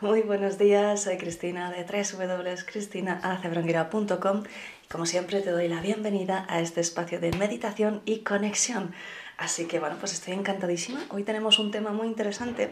Muy 0.00 0.22
buenos 0.22 0.58
días, 0.58 1.02
soy 1.02 1.16
Cristina 1.16 1.72
de 1.72 1.82
www.cristinaalcebronguira.com 1.82 4.44
y 4.84 4.86
como 4.86 5.06
siempre 5.06 5.40
te 5.40 5.50
doy 5.50 5.66
la 5.66 5.80
bienvenida 5.80 6.46
a 6.48 6.60
este 6.60 6.80
espacio 6.80 7.18
de 7.18 7.32
meditación 7.32 8.00
y 8.04 8.20
conexión. 8.20 8.94
Así 9.38 9.66
que 9.66 9.80
bueno, 9.80 9.96
pues 9.98 10.12
estoy 10.12 10.34
encantadísima. 10.34 11.00
Hoy 11.10 11.24
tenemos 11.24 11.58
un 11.58 11.72
tema 11.72 11.90
muy 11.90 12.06
interesante 12.06 12.70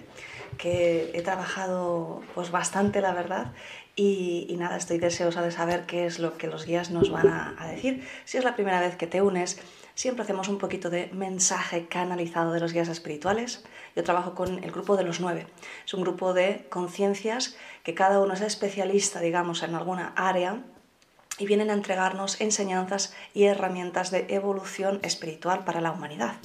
que 0.57 1.11
he 1.15 1.23
trabajado 1.23 2.23
pues 2.37 2.53
bastante, 2.53 3.01
la 3.01 3.13
verdad, 3.13 3.51
y, 3.97 4.55
nada, 4.57 4.77
estoy 4.77 4.99
deseosa 4.99 5.43
de 5.43 5.51
saber 5.51 5.85
qué 5.87 6.07
es 6.07 6.21
lo 6.21 6.39
que 6.39 6.47
los 6.47 6.65
guías 6.65 6.93
nos 6.93 7.11
van 7.11 7.57
a 7.59 7.67
decir. 7.67 8.07
Si 8.25 8.39
es 8.39 8.45
la 8.45 8.55
primera 8.55 8.81
vez 8.81 8.95
que 8.95 9.09
te 9.09 9.21
unes, 9.21 9.61
siempre 9.97 10.23
hacemos 10.23 10.49
un 10.49 10.59
poquito 10.59 10.91
de 10.91 11.11
mensaje 11.13 11.89
canalizado 11.89 12.53
de 12.53 12.61
los 12.61 12.73
guías 12.73 12.89
espirituales. 12.89 13.65
Yo 13.97 14.05
trabajo 14.05 14.35
con 14.35 14.63
el 14.63 14.71
grupo 14.71 14.97
de 14.97 15.05
los 15.05 15.21
nueve. 15.21 15.47
Es 15.87 15.95
un 15.95 16.03
grupo 16.03 16.35
de 16.35 16.67
conciencias 16.69 17.57
que 17.83 17.95
cada 17.95 18.21
uno 18.21 18.35
es 18.35 18.43
especialista, 18.43 19.21
digamos, 19.21 19.63
en 19.63 19.75
alguna 19.75 20.13
área 20.17 20.63
y 21.39 21.47
vienen 21.47 21.71
a 21.71 21.75
entregarnos 21.75 22.41
enseñanzas 22.41 23.15
y 23.35 23.45
herramientas 23.45 24.11
de 24.11 24.27
evolución 24.29 25.01
espiritual 25.03 25.65
para 25.65 25.81
la 25.81 25.93
humanidad. 25.93 26.37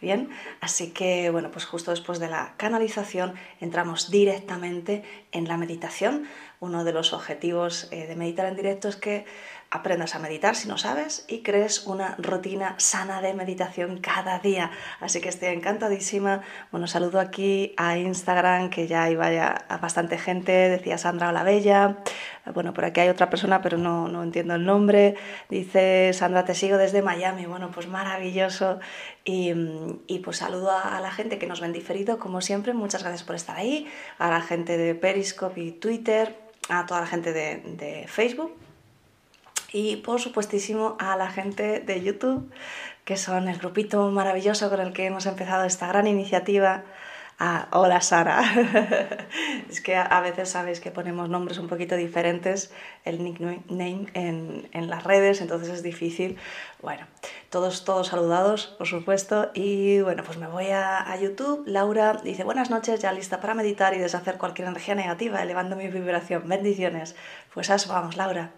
Bien, 0.00 0.30
así 0.60 0.90
que 0.90 1.30
bueno, 1.30 1.50
pues 1.50 1.64
justo 1.64 1.90
después 1.90 2.20
de 2.20 2.28
la 2.28 2.54
canalización 2.56 3.34
entramos 3.60 4.10
directamente 4.10 5.02
en 5.32 5.48
la 5.48 5.56
meditación. 5.56 6.28
Uno 6.60 6.84
de 6.84 6.92
los 6.92 7.12
objetivos 7.12 7.88
eh, 7.90 8.06
de 8.06 8.16
meditar 8.16 8.46
en 8.46 8.56
directo 8.56 8.88
es 8.88 8.96
que 8.96 9.24
aprendas 9.70 10.14
a 10.14 10.18
meditar 10.18 10.56
si 10.56 10.66
no 10.66 10.78
sabes 10.78 11.26
y 11.28 11.42
crees 11.42 11.86
una 11.86 12.14
rutina 12.18 12.74
sana 12.78 13.20
de 13.20 13.34
meditación 13.34 13.98
cada 13.98 14.38
día. 14.38 14.70
Así 15.00 15.20
que 15.20 15.28
estoy 15.28 15.48
encantadísima. 15.48 16.42
Bueno, 16.72 16.86
saludo 16.86 17.20
aquí 17.20 17.74
a 17.76 17.98
Instagram, 17.98 18.70
que 18.70 18.86
ya 18.86 19.10
iba 19.10 19.26
a 19.26 19.76
bastante 19.78 20.16
gente, 20.16 20.52
decía 20.52 20.96
Sandra 20.96 21.28
Hola 21.28 21.42
Bella. 21.42 21.98
Bueno, 22.54 22.72
por 22.72 22.86
aquí 22.86 23.00
hay 23.00 23.10
otra 23.10 23.28
persona, 23.28 23.60
pero 23.60 23.76
no, 23.76 24.08
no 24.08 24.22
entiendo 24.22 24.54
el 24.54 24.64
nombre. 24.64 25.16
Dice 25.50 26.12
Sandra, 26.14 26.46
te 26.46 26.54
sigo 26.54 26.78
desde 26.78 27.02
Miami. 27.02 27.44
Bueno, 27.44 27.70
pues 27.70 27.88
maravilloso. 27.88 28.80
Y, 29.24 29.52
y 30.06 30.20
pues 30.20 30.38
saludo 30.38 30.70
a, 30.70 30.98
la 31.00 31.10
gente 31.10 31.38
que 31.38 31.46
nos 31.46 31.60
ven 31.60 31.74
diferido, 31.74 32.18
como 32.18 32.40
siempre. 32.40 32.72
Muchas 32.72 33.02
gracias 33.02 33.22
por 33.22 33.36
estar 33.36 33.56
ahí. 33.56 33.86
A 34.18 34.30
la 34.30 34.40
gente 34.40 34.78
de 34.78 34.94
Periscope 34.94 35.60
y 35.60 35.72
Twitter, 35.72 36.34
a 36.70 36.86
toda 36.86 37.02
la 37.02 37.06
gente 37.06 37.34
de, 37.34 37.56
de 37.76 38.06
Facebook 38.08 38.67
y 39.72 39.96
por 39.96 40.20
supuestísimo 40.20 40.96
a 40.98 41.16
la 41.16 41.30
gente 41.30 41.80
de 41.80 42.02
YouTube, 42.02 42.50
que 43.04 43.16
son 43.16 43.48
el 43.48 43.58
grupito 43.58 44.10
maravilloso 44.10 44.70
con 44.70 44.80
el 44.80 44.92
que 44.92 45.06
hemos 45.06 45.26
empezado 45.26 45.64
esta 45.64 45.86
gran 45.88 46.06
iniciativa 46.06 46.84
Ah, 47.40 47.68
hola 47.70 48.00
Sara. 48.00 48.42
es 49.70 49.80
que 49.80 49.94
a 49.94 50.20
veces 50.20 50.48
sabéis 50.48 50.80
que 50.80 50.90
ponemos 50.90 51.28
nombres 51.28 51.58
un 51.58 51.68
poquito 51.68 51.94
diferentes, 51.94 52.72
el 53.04 53.22
nickname 53.22 53.62
en, 54.14 54.68
en, 54.72 54.90
las 54.90 55.04
redes, 55.04 55.40
entonces 55.40 55.68
es 55.68 55.84
difícil. 55.84 56.36
Bueno, 56.82 57.06
todos, 57.48 57.84
todos 57.84 58.08
saludados, 58.08 58.74
por 58.76 58.88
supuesto. 58.88 59.52
Y 59.54 60.00
bueno, 60.00 60.24
pues 60.24 60.36
me 60.36 60.48
voy 60.48 60.70
a, 60.70 60.98
a 60.98 61.16
YouTube. 61.16 61.62
Laura 61.64 62.14
dice, 62.24 62.42
buenas 62.42 62.70
noches, 62.70 62.98
ya 62.98 63.12
lista 63.12 63.40
para 63.40 63.54
meditar 63.54 63.94
y 63.94 63.98
deshacer 63.98 64.36
cualquier 64.36 64.66
energía 64.66 64.96
negativa, 64.96 65.40
elevando 65.40 65.76
mi 65.76 65.86
vibración. 65.86 66.48
Bendiciones. 66.48 67.14
Pues 67.54 67.70
a 67.70 67.76
eso 67.76 67.92
vamos, 67.92 68.16
Laura. 68.16 68.50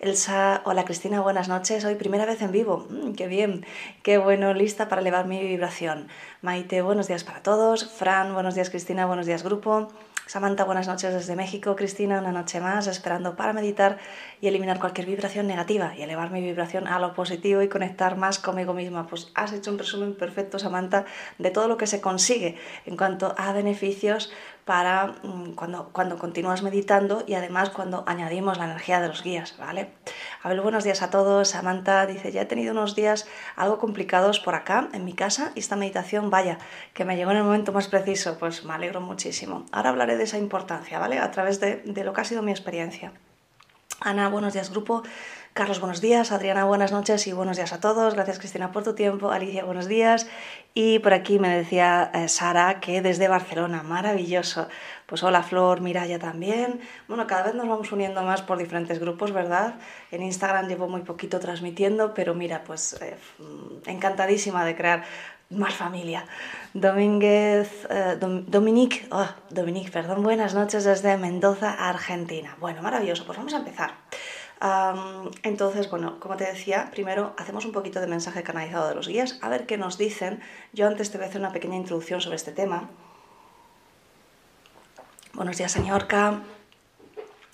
Elsa, 0.00 0.62
hola 0.64 0.84
Cristina, 0.84 1.20
buenas 1.20 1.48
noches. 1.48 1.84
Hoy 1.84 1.96
primera 1.96 2.24
vez 2.24 2.40
en 2.40 2.52
vivo. 2.52 2.86
Mm, 2.88 3.14
qué 3.14 3.26
bien, 3.26 3.66
qué 4.04 4.16
bueno, 4.16 4.54
lista 4.54 4.88
para 4.88 5.00
elevar 5.00 5.26
mi 5.26 5.40
vibración. 5.42 6.06
Maite, 6.40 6.82
buenos 6.82 7.08
días 7.08 7.24
para 7.24 7.42
todos. 7.42 7.90
Fran, 7.90 8.32
buenos 8.32 8.54
días 8.54 8.70
Cristina, 8.70 9.06
buenos 9.06 9.26
días 9.26 9.42
grupo. 9.42 9.88
Samantha, 10.28 10.64
buenas 10.64 10.86
noches 10.86 11.14
desde 11.14 11.34
México. 11.34 11.74
Cristina, 11.74 12.20
una 12.20 12.30
noche 12.30 12.60
más, 12.60 12.86
esperando 12.86 13.34
para 13.34 13.52
meditar 13.52 13.98
y 14.40 14.46
eliminar 14.46 14.78
cualquier 14.78 15.06
vibración 15.06 15.46
negativa 15.48 15.94
y 15.96 16.02
elevar 16.02 16.30
mi 16.30 16.42
vibración 16.42 16.86
a 16.86 17.00
lo 17.00 17.14
positivo 17.14 17.62
y 17.62 17.68
conectar 17.68 18.16
más 18.16 18.38
conmigo 18.38 18.74
misma. 18.74 19.06
Pues 19.06 19.32
has 19.34 19.52
hecho 19.52 19.72
un 19.72 19.78
resumen 19.78 20.14
perfecto, 20.14 20.58
Samantha, 20.58 21.06
de 21.38 21.50
todo 21.50 21.66
lo 21.66 21.76
que 21.76 21.88
se 21.88 22.00
consigue 22.00 22.56
en 22.84 22.96
cuanto 22.96 23.34
a 23.38 23.52
beneficios 23.52 24.30
para 24.68 25.14
mm, 25.22 25.52
cuando, 25.54 25.88
cuando 25.92 26.18
continúas 26.18 26.62
meditando 26.62 27.24
y 27.26 27.32
además 27.32 27.70
cuando 27.70 28.04
añadimos 28.06 28.58
la 28.58 28.66
energía 28.66 29.00
de 29.00 29.08
los 29.08 29.22
guías, 29.22 29.56
¿vale? 29.56 29.88
Abel, 30.42 30.60
buenos 30.60 30.84
días 30.84 31.00
a 31.00 31.08
todos. 31.08 31.48
Samantha 31.48 32.04
dice, 32.04 32.32
ya 32.32 32.42
he 32.42 32.44
tenido 32.44 32.72
unos 32.72 32.94
días 32.94 33.26
algo 33.56 33.78
complicados 33.78 34.40
por 34.40 34.54
acá, 34.54 34.90
en 34.92 35.06
mi 35.06 35.14
casa, 35.14 35.52
y 35.54 35.60
esta 35.60 35.74
meditación, 35.74 36.28
vaya, 36.28 36.58
que 36.92 37.06
me 37.06 37.16
llegó 37.16 37.30
en 37.30 37.38
el 37.38 37.44
momento 37.44 37.72
más 37.72 37.88
preciso, 37.88 38.36
pues 38.38 38.62
me 38.66 38.74
alegro 38.74 39.00
muchísimo. 39.00 39.64
Ahora 39.72 39.88
hablaré 39.88 40.18
de 40.18 40.24
esa 40.24 40.36
importancia, 40.36 40.98
¿vale? 40.98 41.18
A 41.18 41.30
través 41.30 41.60
de, 41.60 41.76
de 41.76 42.04
lo 42.04 42.12
que 42.12 42.20
ha 42.20 42.24
sido 42.24 42.42
mi 42.42 42.50
experiencia. 42.50 43.12
Ana, 44.00 44.28
buenos 44.28 44.52
días 44.52 44.70
grupo. 44.70 45.02
Carlos, 45.58 45.80
buenos 45.80 46.00
días. 46.00 46.30
Adriana, 46.30 46.66
buenas 46.66 46.92
noches 46.92 47.26
y 47.26 47.32
buenos 47.32 47.56
días 47.56 47.72
a 47.72 47.80
todos. 47.80 48.14
Gracias 48.14 48.38
Cristina 48.38 48.70
por 48.70 48.84
tu 48.84 48.94
tiempo. 48.94 49.32
Alicia, 49.32 49.64
buenos 49.64 49.88
días. 49.88 50.28
Y 50.72 51.00
por 51.00 51.12
aquí 51.12 51.40
me 51.40 51.48
decía 51.48 52.12
eh, 52.14 52.28
Sara 52.28 52.78
que 52.78 53.02
desde 53.02 53.26
Barcelona, 53.26 53.82
maravilloso. 53.82 54.68
Pues 55.06 55.24
hola 55.24 55.42
Flor, 55.42 55.80
Miraya 55.80 56.20
también. 56.20 56.78
Bueno, 57.08 57.26
cada 57.26 57.42
vez 57.42 57.56
nos 57.56 57.66
vamos 57.66 57.90
uniendo 57.90 58.22
más 58.22 58.40
por 58.42 58.56
diferentes 58.56 59.00
grupos, 59.00 59.32
¿verdad? 59.32 59.74
En 60.12 60.22
Instagram 60.22 60.68
llevo 60.68 60.86
muy 60.86 61.00
poquito 61.00 61.40
transmitiendo, 61.40 62.14
pero 62.14 62.36
mira, 62.36 62.62
pues 62.62 62.96
eh, 63.02 63.16
encantadísima 63.86 64.64
de 64.64 64.76
crear 64.76 65.02
más 65.50 65.74
familia. 65.74 66.24
Domínguez, 66.72 67.84
eh, 67.90 68.16
Dominique, 68.20 69.08
oh, 69.10 69.26
Dominique, 69.50 69.90
perdón, 69.90 70.22
buenas 70.22 70.54
noches 70.54 70.84
desde 70.84 71.16
Mendoza, 71.16 71.72
Argentina. 71.72 72.56
Bueno, 72.60 72.80
maravilloso, 72.80 73.26
pues 73.26 73.38
vamos 73.38 73.54
a 73.54 73.56
empezar 73.56 73.90
entonces, 75.42 75.88
bueno, 75.88 76.18
como 76.18 76.36
te 76.36 76.44
decía, 76.44 76.88
primero 76.90 77.34
hacemos 77.36 77.64
un 77.64 77.72
poquito 77.72 78.00
de 78.00 78.08
mensaje 78.08 78.42
canalizado 78.42 78.88
de 78.88 78.94
los 78.94 79.06
guías, 79.06 79.38
a 79.40 79.48
ver 79.48 79.66
qué 79.66 79.78
nos 79.78 79.98
dicen. 79.98 80.40
Yo 80.72 80.86
antes 80.86 81.10
te 81.10 81.18
voy 81.18 81.26
a 81.26 81.28
hacer 81.28 81.40
una 81.40 81.52
pequeña 81.52 81.76
introducción 81.76 82.20
sobre 82.20 82.36
este 82.36 82.52
tema. 82.52 82.88
Buenos 85.32 85.56
días, 85.56 85.70
señor 85.70 86.08
K. 86.08 86.40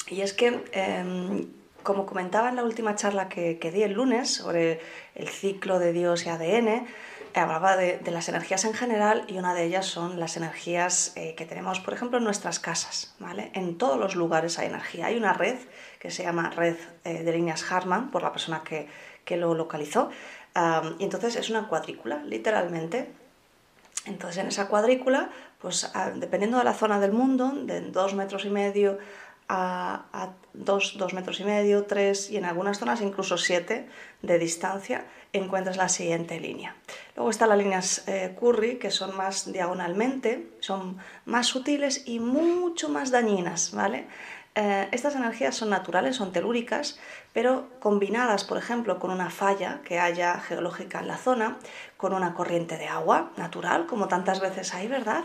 Y 0.08 0.22
es 0.22 0.32
que, 0.32 0.64
em, 0.72 1.46
como 1.82 2.06
comentaba 2.06 2.48
en 2.48 2.56
la 2.56 2.64
última 2.64 2.94
charla 2.94 3.28
que, 3.28 3.58
di 3.72 3.82
el 3.82 3.92
lunes 3.92 4.34
sobre 4.34 4.80
el 5.14 5.28
ciclo 5.28 5.78
de 5.78 5.92
Dios 5.92 6.24
y 6.24 6.30
ADN, 6.30 6.86
hablaba 7.34 7.76
de, 7.76 8.00
las 8.10 8.28
energías 8.28 8.64
en 8.64 8.74
general 8.74 9.24
y 9.28 9.38
una 9.38 9.54
de 9.54 9.64
ellas 9.64 9.86
son 9.86 10.20
las 10.20 10.36
energías 10.36 11.12
eh, 11.16 11.34
que 11.34 11.44
tenemos, 11.46 11.80
por 11.80 11.92
ejemplo, 11.92 12.18
en 12.18 12.24
nuestras 12.24 12.60
casas. 12.60 13.14
¿vale? 13.18 13.50
En 13.54 13.76
todos 13.76 13.98
los 13.98 14.14
lugares 14.14 14.58
hay 14.58 14.68
energía. 14.68 15.06
Hay 15.06 15.16
una 15.16 15.32
red 15.32 15.58
que 16.04 16.10
se 16.10 16.22
llama 16.22 16.50
red 16.50 16.76
eh, 17.04 17.22
de 17.22 17.32
líneas 17.32 17.72
Harman, 17.72 18.10
por 18.10 18.22
la 18.22 18.30
persona 18.30 18.62
que, 18.62 18.90
lo 19.38 19.54
localizó. 19.54 20.10
y 20.98 21.04
entonces 21.04 21.34
es 21.34 21.48
una 21.48 21.66
cuadrícula, 21.66 22.22
literalmente. 22.24 23.10
Entonces 24.04 24.36
en 24.36 24.48
esa 24.48 24.68
cuadrícula, 24.68 25.30
pues 25.62 25.90
dependiendo 26.16 26.58
de 26.58 26.64
la 26.64 26.74
zona 26.74 27.00
del 27.00 27.12
mundo, 27.12 27.52
de 27.54 27.80
dos 27.80 28.12
metros 28.12 28.44
y 28.44 28.50
medio 28.50 28.98
a, 29.48 30.04
a 30.12 30.34
dos, 30.52 30.96
dos 30.98 31.14
metros 31.14 31.40
y 31.40 31.44
medio, 31.44 31.86
tres 31.86 32.30
y 32.30 32.36
en 32.36 32.44
algunas 32.44 32.78
zonas 32.78 33.00
incluso 33.00 33.38
siete 33.38 33.88
de 34.20 34.38
distancia, 34.38 35.06
encuentras 35.32 35.78
la 35.78 35.88
siguiente 35.88 36.38
línea. 36.38 36.76
Luego 37.16 37.30
están 37.30 37.48
las 37.48 37.56
líneas 37.56 38.04
eh, 38.08 38.36
Curry, 38.38 38.76
que 38.76 38.90
son 38.90 39.16
más 39.16 39.50
diagonalmente, 39.50 40.50
son 40.60 40.98
más 41.24 41.46
sutiles 41.46 42.06
y 42.06 42.20
mucho 42.20 42.90
más 42.90 43.10
dañinas, 43.10 43.72
¿vale? 43.72 44.06
Eh, 44.56 44.88
estas 44.92 45.16
energías 45.16 45.56
son 45.56 45.70
naturales, 45.70 46.14
son 46.14 46.32
telúricas, 46.32 46.98
pero 47.32 47.68
combinadas, 47.80 48.44
por 48.44 48.56
ejemplo, 48.56 49.00
con 49.00 49.10
una 49.10 49.30
falla 49.30 49.80
que 49.84 49.98
haya 49.98 50.38
geológica 50.38 51.00
en 51.00 51.08
la 51.08 51.16
zona, 51.16 51.58
con 52.04 52.12
una 52.12 52.34
corriente 52.34 52.76
de 52.76 52.86
agua 52.86 53.32
natural, 53.38 53.86
como 53.86 54.08
tantas 54.08 54.38
veces 54.38 54.74
hay, 54.74 54.88
¿verdad? 54.88 55.24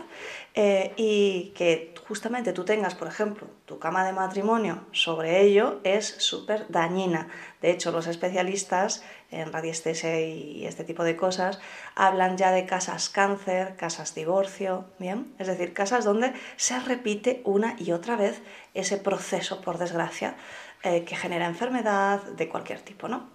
Eh, 0.54 0.94
y 0.96 1.52
que 1.54 1.94
justamente 2.08 2.54
tú 2.54 2.64
tengas, 2.64 2.94
por 2.94 3.06
ejemplo, 3.06 3.48
tu 3.66 3.78
cama 3.78 4.02
de 4.02 4.14
matrimonio 4.14 4.86
sobre 4.90 5.42
ello, 5.42 5.80
es 5.84 6.06
súper 6.06 6.64
dañina. 6.70 7.28
De 7.60 7.70
hecho, 7.70 7.92
los 7.92 8.06
especialistas 8.06 9.04
en 9.30 9.52
radiestesia 9.52 10.22
y 10.22 10.64
este 10.64 10.84
tipo 10.84 11.04
de 11.04 11.16
cosas 11.16 11.60
hablan 11.96 12.38
ya 12.38 12.50
de 12.50 12.64
casas 12.64 13.10
cáncer, 13.10 13.76
casas 13.76 14.14
divorcio, 14.14 14.86
¿bien? 14.98 15.34
Es 15.38 15.48
decir, 15.48 15.74
casas 15.74 16.06
donde 16.06 16.32
se 16.56 16.80
repite 16.80 17.42
una 17.44 17.76
y 17.78 17.92
otra 17.92 18.16
vez 18.16 18.40
ese 18.72 18.96
proceso, 18.96 19.60
por 19.60 19.76
desgracia, 19.76 20.34
eh, 20.82 21.04
que 21.04 21.14
genera 21.14 21.44
enfermedad 21.44 22.22
de 22.22 22.48
cualquier 22.48 22.80
tipo, 22.80 23.06
¿no? 23.06 23.28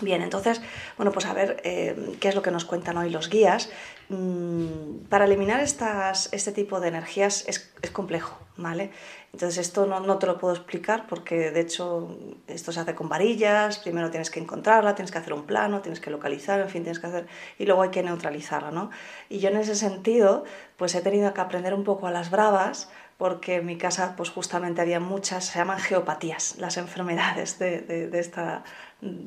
Bien, 0.00 0.20
entonces, 0.20 0.60
bueno, 0.98 1.10
pues 1.10 1.24
a 1.24 1.32
ver 1.32 1.60
eh, 1.64 2.16
qué 2.20 2.28
es 2.28 2.34
lo 2.34 2.42
que 2.42 2.50
nos 2.50 2.66
cuentan 2.66 2.98
hoy 2.98 3.08
los 3.08 3.30
guías. 3.30 3.70
Mm, 4.10 5.06
para 5.08 5.24
eliminar 5.24 5.60
estas, 5.60 6.28
este 6.32 6.52
tipo 6.52 6.80
de 6.80 6.88
energías 6.88 7.44
es, 7.48 7.72
es 7.80 7.90
complejo, 7.90 8.38
¿vale? 8.58 8.90
Entonces 9.32 9.58
esto 9.58 9.86
no, 9.86 10.00
no, 10.00 10.18
te 10.18 10.26
lo 10.26 10.38
puedo 10.38 10.54
explicar 10.54 11.06
porque 11.08 11.50
de 11.50 11.60
hecho 11.60 12.16
esto 12.46 12.72
se 12.72 12.80
hace 12.80 12.94
con 12.94 13.08
varillas, 13.08 13.78
primero 13.78 14.10
tienes 14.10 14.30
que 14.30 14.38
encontrarla, 14.38 14.94
tienes 14.94 15.10
que 15.10 15.18
hacer 15.18 15.32
un 15.32 15.44
plano, 15.44 15.80
tienes 15.80 16.00
que 16.00 16.10
localizar, 16.10 16.60
en 16.60 16.68
fin, 16.68 16.82
tienes 16.82 17.00
que 17.00 17.06
hacer 17.06 17.26
y 17.58 17.64
luego 17.64 17.82
hay 17.82 17.90
que 17.90 18.02
neutralizarla, 18.02 18.70
¿no? 18.70 18.90
Y 19.28 19.38
yo 19.38 19.48
en 19.48 19.56
ese 19.56 19.74
sentido 19.74 20.44
pues 20.76 20.94
he 20.94 21.00
tenido 21.00 21.32
que 21.32 21.40
aprender 21.40 21.72
un 21.74 21.84
poco 21.84 22.06
a 22.06 22.10
las 22.10 22.30
bravas 22.30 22.90
porque 23.16 23.56
en 23.56 23.66
mi 23.66 23.78
casa 23.78 24.14
pues 24.16 24.30
justamente 24.30 24.82
había 24.82 25.00
muchas, 25.00 25.46
se 25.46 25.58
llaman 25.58 25.78
geopatías, 25.78 26.56
las 26.58 26.76
enfermedades 26.76 27.58
de, 27.58 27.80
de, 27.80 28.08
de 28.08 28.18
esta 28.20 28.62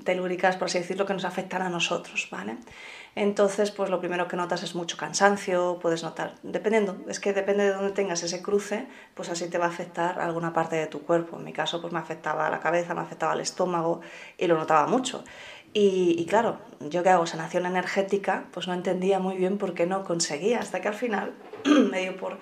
telúricas, 0.04 0.58
por 0.58 0.66
así 0.66 0.80
decirlo, 0.80 1.06
que 1.06 1.14
nos 1.14 1.26
afectan 1.26 1.62
a 1.62 1.70
nosotros, 1.70 2.28
¿vale? 2.32 2.58
Entonces, 3.16 3.72
pues 3.72 3.90
lo 3.90 4.00
primero 4.00 4.28
que 4.28 4.38
notas 4.38 4.64
es 4.64 4.76
mucho 4.76 4.98
cansancio, 4.98 5.80
puedes 5.82 6.04
notar, 6.04 6.36
dependiendo, 6.44 6.98
es 7.08 7.20
que 7.20 7.34
depende 7.34 7.66
de 7.66 7.74
dónde 7.74 7.92
tengas 7.92 8.24
ese 8.24 8.42
cruce, 8.42 8.88
pues 9.14 9.30
así 9.30 9.50
te 9.50 9.58
va 9.58 9.66
a 9.66 9.70
afectar 9.70 10.20
alguna 10.20 10.54
parte 10.54 10.76
de 10.76 10.88
tu 10.88 11.02
cuerpo. 11.02 11.38
En 11.38 11.44
mi 11.44 11.54
caso, 11.54 11.82
pues 11.82 11.94
me 11.94 12.00
afectaba 12.00 12.50
la 12.50 12.60
cabeza, 12.60 12.94
me 12.94 13.02
afectaba 13.02 13.34
el 13.34 13.42
estómago 13.42 14.02
y 14.38 14.48
lo 14.48 14.58
notaba 14.58 14.88
mucho. 14.88 15.24
Y, 15.72 16.26
claro, 16.26 16.60
yo 16.80 17.04
que 17.04 17.10
hago 17.10 17.28
sanación 17.28 17.68
energética, 17.68 18.46
pues 18.52 18.68
no 18.68 18.74
entendía 18.74 19.20
muy 19.20 19.36
bien 19.36 19.60
por 19.60 19.76
qué 19.76 19.86
no 19.86 20.04
conseguía, 20.04 20.60
hasta 20.60 20.82
que 20.82 20.88
al 20.88 20.96
final 20.96 21.34
me 21.92 22.02
dio 22.02 22.18
por 22.18 22.40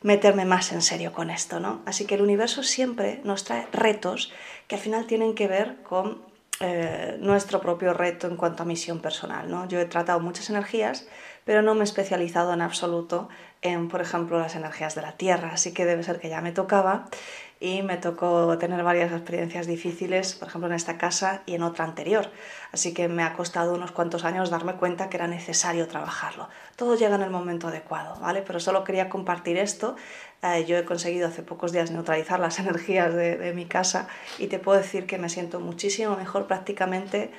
meterme 0.00 0.46
más 0.46 0.72
en 0.72 0.80
serio 0.80 1.12
con 1.12 1.30
esto, 1.30 1.60
¿no? 1.60 1.82
Así 1.84 2.06
que 2.06 2.14
el 2.14 2.22
universo 2.22 2.62
siempre 2.62 3.20
nos 3.24 3.44
trae 3.44 3.66
retos 3.72 4.32
que 4.68 4.76
al 4.76 4.80
final 4.80 5.06
tienen 5.06 5.34
que 5.34 5.48
ver 5.48 5.82
con 5.82 6.31
eh, 6.64 7.16
nuestro 7.18 7.60
propio 7.60 7.92
reto 7.92 8.28
en 8.28 8.36
cuanto 8.36 8.62
a 8.62 8.66
misión 8.66 9.00
personal, 9.00 9.50
¿no? 9.50 9.66
Yo 9.66 9.80
he 9.80 9.84
tratado 9.84 10.20
muchas 10.20 10.48
energías, 10.48 11.08
pero 11.44 11.60
no 11.60 11.74
me 11.74 11.80
he 11.80 11.84
especializado 11.84 12.52
en 12.52 12.62
absoluto 12.62 13.28
en, 13.62 13.88
por 13.88 14.00
ejemplo, 14.00 14.38
las 14.38 14.54
energías 14.54 14.94
de 14.94 15.02
la 15.02 15.16
Tierra, 15.16 15.50
así 15.52 15.74
que 15.74 15.84
debe 15.84 16.04
ser 16.04 16.20
que 16.20 16.28
ya 16.28 16.40
me 16.40 16.52
tocaba 16.52 17.06
y 17.62 17.82
me 17.82 17.96
tocó 17.96 18.58
tener 18.58 18.82
varias 18.82 19.12
experiencias 19.12 19.68
difíciles, 19.68 20.34
por 20.34 20.48
ejemplo 20.48 20.68
en 20.68 20.74
esta 20.74 20.98
casa 20.98 21.42
y 21.46 21.54
en 21.54 21.62
otra 21.62 21.84
anterior. 21.84 22.28
Así 22.72 22.92
que 22.92 23.06
me 23.06 23.22
ha 23.22 23.34
costado 23.34 23.74
unos 23.74 23.92
cuantos 23.92 24.24
años 24.24 24.50
darme 24.50 24.74
cuenta 24.74 25.08
que 25.08 25.16
era 25.16 25.28
necesario 25.28 25.86
trabajarlo. 25.86 26.48
Todo 26.74 26.96
llega 26.96 27.14
en 27.14 27.22
el 27.22 27.30
momento 27.30 27.68
adecuado, 27.68 28.18
¿vale? 28.18 28.42
Pero 28.42 28.58
solo 28.58 28.82
quería 28.82 29.08
compartir 29.08 29.58
esto. 29.58 29.94
Eh, 30.42 30.64
yo 30.66 30.76
he 30.76 30.84
conseguido 30.84 31.28
hace 31.28 31.44
pocos 31.44 31.70
días 31.70 31.92
neutralizar 31.92 32.40
las 32.40 32.58
energías 32.64 33.14
de, 33.14 33.36
de 33.36 33.52
mi 33.52 33.66
casa 33.66 34.08
y 34.38 34.48
te 34.48 34.58
puedo 34.58 34.78
decir 34.78 35.06
que 35.06 35.18
me 35.18 35.28
siento 35.28 35.60
muchísimo 35.60 36.16
mejor 36.16 36.48
prácticamente 36.48 37.30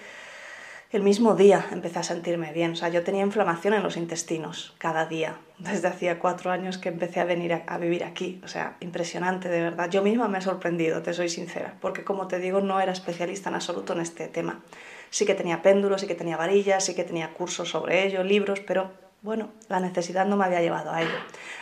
el 0.94 1.02
mismo 1.02 1.34
día 1.34 1.66
empecé 1.72 1.98
a 1.98 2.04
sentirme 2.04 2.54
bien. 2.54 2.74
O 2.74 2.76
sea, 2.76 2.88
yo 2.90 3.04
tenía 3.04 3.24
inflamación 3.24 3.74
en 3.74 3.82
los 3.82 3.98
intestinos 3.98 4.76
cada 4.78 5.08
día. 5.08 5.38
Desde 5.58 5.88
hacía 5.88 6.20
cuatro 6.20 6.52
años 6.52 6.78
que 6.78 6.90
empecé 6.90 7.20
a 7.20 7.26
venir 7.26 7.64
a, 7.66 7.78
vivir 7.80 8.04
aquí. 8.04 8.40
O 8.44 8.48
sea, 8.48 8.78
impresionante, 8.80 9.50
de 9.50 9.60
verdad. 9.60 9.90
Yo 9.90 10.04
misma 10.04 10.28
me 10.28 10.38
he 10.38 10.42
sorprendido, 10.42 11.02
te 11.02 11.14
soy 11.14 11.30
sincera. 11.30 11.74
Porque 11.82 12.04
como 12.04 12.28
te 12.28 12.38
digo, 12.38 12.62
no 12.62 12.80
era 12.80 12.92
especialista 12.92 13.50
en 13.50 13.56
absoluto 13.56 13.94
en 13.94 14.02
este 14.02 14.28
tema. 14.28 14.62
Sí 15.10 15.26
que 15.26 15.34
tenía 15.34 15.64
péndulos, 15.64 16.02
sí 16.02 16.08
que 16.08 16.14
tenía 16.14 16.38
varillas, 16.38 16.86
sí 16.86 16.94
que 16.94 17.04
tenía 17.04 17.34
cursos 17.34 17.70
sobre 17.70 18.06
ello, 18.06 18.24
libros, 18.24 18.60
pero 18.60 18.92
bueno, 19.24 19.50
la 19.70 19.80
necesidad 19.80 20.28
no 20.28 20.38
me 20.38 20.46
había 20.46 20.62
llevado 20.62 20.92
a 20.92 21.02
ello. 21.02 21.18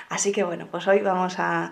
Así 0.10 0.34
que 0.34 0.44
bueno, 0.44 0.68
pues 0.70 0.88
hoy 0.88 1.00
vamos 1.00 1.36
a... 1.40 1.72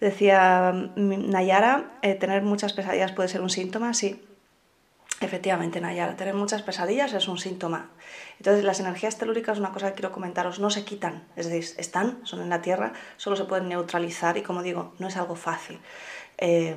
Decía 0.00 0.72
Nayara, 0.94 1.90
eh, 2.02 2.14
tener 2.14 2.42
muchas 2.42 2.72
pesadillas 2.72 3.12
puede 3.12 3.28
ser 3.28 3.42
un 3.42 3.50
síntoma, 3.50 3.92
sí, 3.94 4.22
Efectivamente, 5.20 5.82
Nayara, 5.82 6.16
tener 6.16 6.34
muchas 6.34 6.62
pesadillas 6.62 7.12
es 7.12 7.28
un 7.28 7.36
síntoma. 7.36 7.90
Entonces, 8.38 8.64
las 8.64 8.80
energías 8.80 9.18
telúricas, 9.18 9.58
una 9.58 9.70
cosa 9.70 9.90
que 9.90 9.96
quiero 9.96 10.12
comentaros, 10.12 10.60
no 10.60 10.70
se 10.70 10.82
quitan, 10.84 11.24
es 11.36 11.46
decir, 11.46 11.76
están, 11.78 12.20
son 12.24 12.40
en 12.40 12.48
la 12.48 12.62
Tierra, 12.62 12.94
solo 13.18 13.36
se 13.36 13.44
pueden 13.44 13.68
neutralizar 13.68 14.38
y, 14.38 14.42
como 14.42 14.62
digo, 14.62 14.94
no 14.98 15.08
es 15.08 15.18
algo 15.18 15.36
fácil. 15.36 15.78
Eh, 16.38 16.74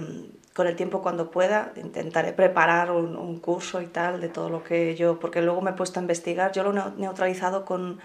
con 0.54 0.68
el 0.68 0.76
tiempo, 0.76 1.02
cuando 1.02 1.32
pueda, 1.32 1.72
intentaré 1.78 2.34
preparar 2.34 2.92
un, 2.92 3.40
curso 3.40 3.82
y 3.82 3.88
tal 3.88 4.20
de 4.20 4.28
todo 4.28 4.50
lo 4.50 4.62
que 4.62 4.94
yo, 4.96 5.20
porque 5.20 5.42
luego 5.42 5.62
me 5.62 5.72
he 5.72 5.74
puesto 5.74 6.00
a 6.00 6.04
investigar, 6.04 6.52
yo 6.52 6.64
lo 6.64 6.72
he 6.72 6.92
neutralizado 6.98 7.64
con, 7.64 8.02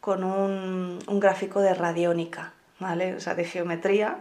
con 0.00 0.24
un, 0.24 1.00
un 1.06 1.20
gráfico 1.20 1.60
de 1.60 1.74
radiónica, 1.74 2.54
¿vale? 2.80 3.14
O 3.14 3.20
sea, 3.20 3.34
de 3.34 3.44
geometría 3.44 4.18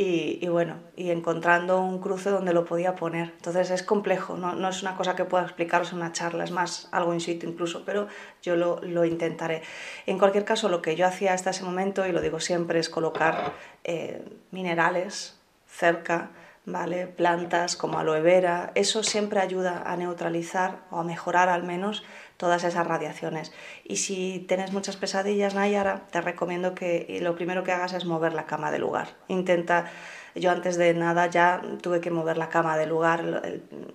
y, 0.00 0.46
bueno, 0.46 0.76
y 0.94 1.10
encontrando 1.10 1.80
un 1.80 1.98
cruce 1.98 2.30
donde 2.30 2.52
lo 2.52 2.64
podía 2.64 2.94
poner. 2.94 3.32
Entonces 3.34 3.70
es 3.70 3.82
complejo, 3.82 4.36
no, 4.36 4.54
no, 4.54 4.68
es 4.68 4.80
una 4.82 4.96
cosa 4.96 5.16
que 5.16 5.24
pueda 5.24 5.42
explicaros 5.42 5.90
en 5.90 5.96
una 5.98 6.12
charla, 6.12 6.44
es 6.44 6.52
más 6.52 6.88
algo 6.92 7.12
in 7.14 7.20
situ 7.20 7.48
incluso, 7.48 7.82
pero 7.84 8.06
yo 8.40 8.54
lo, 8.54 8.80
lo 8.82 9.04
intentaré. 9.04 9.62
En 10.06 10.16
cualquier 10.16 10.44
caso, 10.44 10.68
lo 10.68 10.82
que 10.82 10.94
yo 10.94 11.04
hacía 11.04 11.32
hasta 11.32 11.50
ese 11.50 11.64
momento, 11.64 12.06
y 12.06 12.12
lo 12.12 12.20
digo 12.20 12.38
siempre, 12.38 12.78
es 12.78 12.88
colocar 12.88 13.54
eh, 13.82 14.22
minerales 14.52 15.36
cerca, 15.66 16.30
¿vale? 16.64 17.08
plantas 17.08 17.74
como 17.74 17.98
aloe 17.98 18.20
vera, 18.20 18.70
eso 18.76 19.02
siempre 19.02 19.40
ayuda 19.40 19.82
a 19.84 19.96
neutralizar 19.96 20.78
o 20.92 21.00
a 21.00 21.02
mejorar 21.02 21.48
al 21.48 21.64
menos 21.64 22.04
todas 22.38 22.64
esas 22.64 22.86
radiaciones. 22.86 23.52
Y 23.84 23.96
si 23.96 24.44
tienes 24.48 24.72
muchas 24.72 24.96
pesadillas, 24.96 25.54
Nayara, 25.54 26.06
te 26.10 26.20
recomiendo 26.20 26.74
que 26.74 27.18
lo 27.20 27.34
primero 27.34 27.64
que 27.64 27.72
hagas 27.72 27.92
es 27.92 28.06
mover 28.06 28.32
la 28.32 28.46
cama 28.46 28.70
del 28.70 28.82
lugar. 28.82 29.08
Intenta, 29.26 29.90
yo 30.36 30.52
antes 30.52 30.76
de 30.76 30.94
nada 30.94 31.26
ya 31.26 31.60
tuve 31.82 32.00
que 32.00 32.12
mover 32.12 32.38
la 32.38 32.48
cama 32.48 32.78
del 32.78 32.90
lugar 32.90 33.42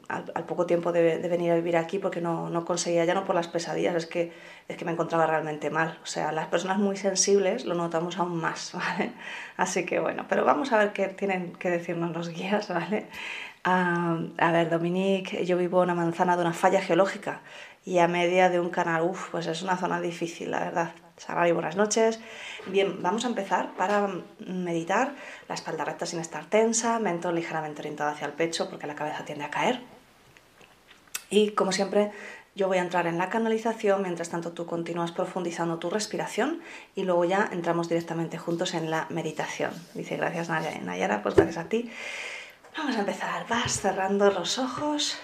al, 0.10 0.44
poco 0.44 0.66
tiempo 0.66 0.92
de, 0.92 1.18
venir 1.30 1.54
a 1.54 1.56
vivir 1.56 1.78
aquí 1.78 2.00
porque 2.00 2.20
no, 2.20 2.50
no, 2.50 2.66
conseguía, 2.66 3.06
ya 3.06 3.14
no 3.14 3.24
por 3.24 3.34
las 3.34 3.48
pesadillas, 3.48 3.96
es 3.96 4.08
que, 4.08 4.34
es 4.68 4.76
que 4.76 4.84
me 4.84 4.92
encontraba 4.92 5.26
realmente 5.26 5.70
mal. 5.70 5.98
O 6.04 6.06
sea, 6.06 6.34
las 6.34 6.48
personas 6.48 6.78
muy 6.80 6.98
sensibles 6.98 7.64
lo 7.64 7.76
notamos 7.76 8.18
aún 8.20 8.36
más, 8.36 8.74
¿vale? 8.76 9.14
Así 9.56 9.86
que 9.86 10.00
bueno, 10.00 10.26
pero 10.28 10.44
vamos 10.44 10.74
a 10.74 10.78
ver 10.80 10.92
qué 10.92 11.08
tienen 11.08 11.54
que 11.54 11.70
decirnos 11.70 12.12
los 12.12 12.28
guías, 12.28 12.68
¿vale? 12.74 13.08
Ah, 13.66 14.18
a 14.40 14.52
ver, 14.52 14.70
Dominique, 14.70 15.46
yo 15.46 15.56
vivo 15.56 15.82
en 15.82 15.92
una 15.92 15.96
manzana 15.96 16.36
de 16.36 16.42
una 16.42 16.52
falla 16.52 16.82
geológica 16.82 17.40
y 17.86 18.00
a 18.00 18.08
media 18.08 18.50
de 18.50 18.60
un 18.60 18.70
canal. 18.70 19.04
Uf, 19.04 19.30
pues 19.32 19.48
es 19.48 19.62
una 19.62 19.78
zona 19.78 20.00
difícil, 20.02 20.52
la 20.52 20.60
verdad. 20.60 20.92
y 21.48 21.52
buenas 21.52 21.76
noches. 21.76 22.20
Bien, 22.68 23.02
vamos 23.02 23.26
a 23.26 23.28
empezar 23.28 23.76
para 23.76 24.10
meditar. 24.40 25.16
La 25.48 25.56
espalda 25.56 25.86
recta 25.86 26.06
sin 26.06 26.20
estar 26.20 26.46
tensa, 26.46 27.00
mentón 27.00 27.36
ligeramente 27.36 27.82
orientado 27.82 28.10
hacia 28.12 28.28
el 28.28 28.34
pecho 28.34 28.70
porque 28.70 28.88
la 28.88 28.96
cabeza 28.96 29.26
tiende 29.26 29.46
a 29.46 29.50
caer. 29.50 29.82
Y 31.30 31.52
como 31.52 31.72
siempre, 31.72 32.12
yo 32.56 32.68
voy 32.68 32.78
a 32.78 32.82
entrar 32.82 33.08
en 33.08 33.18
la 33.18 33.30
canalización, 33.30 34.04
mientras 34.04 34.30
tanto 34.30 34.52
tú 34.52 34.68
continúas 34.68 35.12
profundizando 35.12 35.80
tu 35.80 35.90
respiración 35.90 36.62
y 36.94 37.04
luego 37.04 37.26
ya 37.26 37.50
entramos 37.52 37.90
directamente 37.90 38.38
juntos 38.38 38.76
en 38.76 38.92
la 38.92 39.08
meditación. 39.10 39.72
Dice, 39.96 40.18
gracias 40.18 40.50
Nayara, 40.50 41.24
pues 41.24 41.36
gracias 41.36 41.58
a 41.58 41.68
ti. 41.68 41.92
Vamos 42.78 42.96
a 42.96 43.00
empezar. 43.00 43.48
Vas 43.48 43.82
cerrando 43.82 44.30
los 44.32 44.60
ojos. 44.60 45.20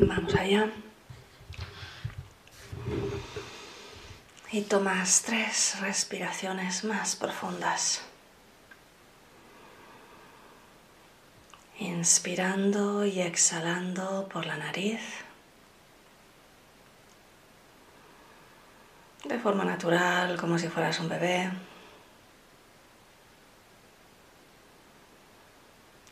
Vamos 0.00 0.33
Y 4.52 4.60
tomas 4.62 5.22
tres 5.22 5.80
respiraciones 5.80 6.84
más 6.84 7.16
profundas. 7.16 8.02
Inspirando 11.78 13.06
y 13.06 13.20
exhalando 13.20 14.28
por 14.28 14.44
la 14.44 14.58
nariz. 14.58 15.00
De 19.24 19.38
forma 19.38 19.64
natural, 19.64 20.38
como 20.38 20.58
si 20.58 20.68
fueras 20.68 21.00
un 21.00 21.08
bebé. 21.08 21.50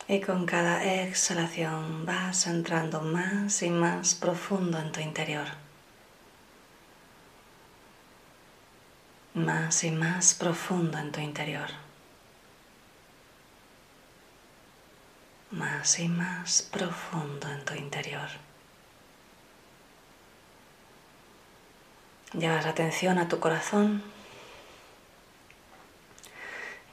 Y 0.07 0.19
con 0.19 0.45
cada 0.45 0.83
exhalación 0.83 2.05
vas 2.05 2.47
entrando 2.47 3.01
más 3.01 3.61
y 3.61 3.69
más 3.69 4.15
profundo 4.15 4.77
en 4.79 4.91
tu 4.91 4.99
interior. 4.99 5.47
Más 9.33 9.83
y 9.83 9.91
más 9.91 10.33
profundo 10.33 10.97
en 10.97 11.11
tu 11.11 11.21
interior. 11.21 11.69
Más 15.51 15.99
y 15.99 16.09
más 16.09 16.61
profundo 16.63 17.49
en 17.49 17.63
tu 17.63 17.73
interior. 17.73 18.27
Llevas 22.33 22.65
atención 22.65 23.19
a 23.19 23.27
tu 23.29 23.39
corazón 23.39 24.03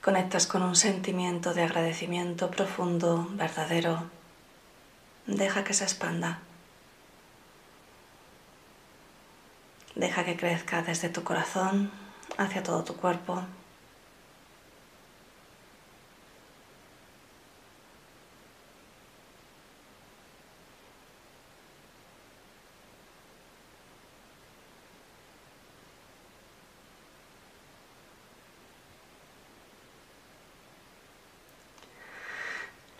Conectas 0.03 0.47
con 0.47 0.63
un 0.63 0.77
sentimiento 0.77 1.53
de 1.53 1.63
agradecimiento 1.63 2.51
profundo, 2.51 3.29
verdadero. 3.33 4.05
Deja 5.27 5.63
que 5.63 5.75
se 5.75 5.85
expanda. 5.85 6.39
Deja 9.95 10.25
que 10.25 10.39
crezca 10.39 10.81
desde 10.81 11.11
tu 11.11 11.23
corazón 11.23 11.91
hacia 12.39 12.63
todo 12.63 12.83
tu 12.83 12.97
cuerpo. 12.97 13.45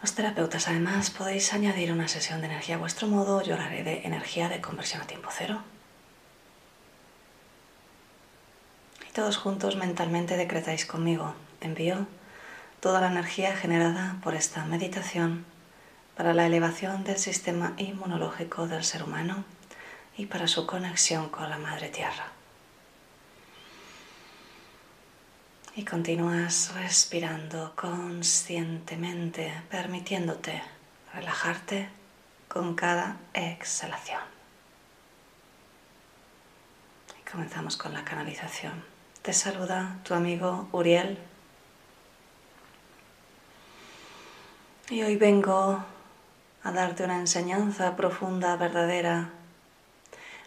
Los 0.03 0.10
terapeutas 0.21 0.69
además 0.69 1.09
podéis 1.09 1.55
añadir 1.55 1.91
una 1.91 2.07
sesión 2.07 2.41
de 2.43 2.47
energía 2.49 2.75
a 2.75 2.79
vuestro 2.79 3.09
modo. 3.09 3.41
Yo 3.43 3.55
haré 3.55 3.83
de 3.83 4.03
energía 4.05 4.51
de 4.51 4.61
conversión 4.61 5.01
a 5.01 5.07
tiempo 5.07 5.31
cero. 5.33 5.63
Y 9.09 9.13
todos 9.13 9.39
juntos 9.39 9.77
mentalmente 9.77 10.37
decretáis 10.37 10.85
conmigo. 10.85 11.35
Envío 11.63 12.07
toda 12.81 13.01
la 13.01 13.11
energía 13.11 13.57
generada 13.57 14.17
por 14.23 14.35
esta 14.35 14.67
meditación 14.67 15.47
para 16.19 16.35
la 16.35 16.45
elevación 16.45 17.03
del 17.03 17.17
sistema 17.17 17.73
inmunológico 17.79 18.69
del 18.69 18.85
ser 18.85 19.05
humano 19.05 19.45
y 20.19 20.27
para 20.27 20.49
su 20.49 20.67
conexión 20.67 21.31
con 21.31 21.49
la 21.49 21.57
Madre 21.57 21.89
Tierra. 21.89 22.40
Y 25.77 25.85
continúas 25.85 26.75
respirando 26.75 27.73
conscientemente, 27.77 29.53
permitiéndote 29.71 30.61
relajarte 31.15 31.89
con 32.49 32.75
cada 32.75 33.19
exhalación. 33.35 34.21
Comenzamos 37.31 37.77
con 37.77 37.95
la 37.95 38.05
canalización. 38.05 38.83
Te 39.23 39.33
saluda 39.33 39.99
tu 40.03 40.15
amigo 40.15 40.69
Uriel. 40.73 41.17
Y 44.89 45.03
hoy 45.03 45.15
vengo 45.15 45.85
a 46.65 46.73
darte 46.73 47.05
una 47.05 47.21
enseñanza 47.21 47.95
profunda, 47.95 48.57
verdadera. 48.57 49.31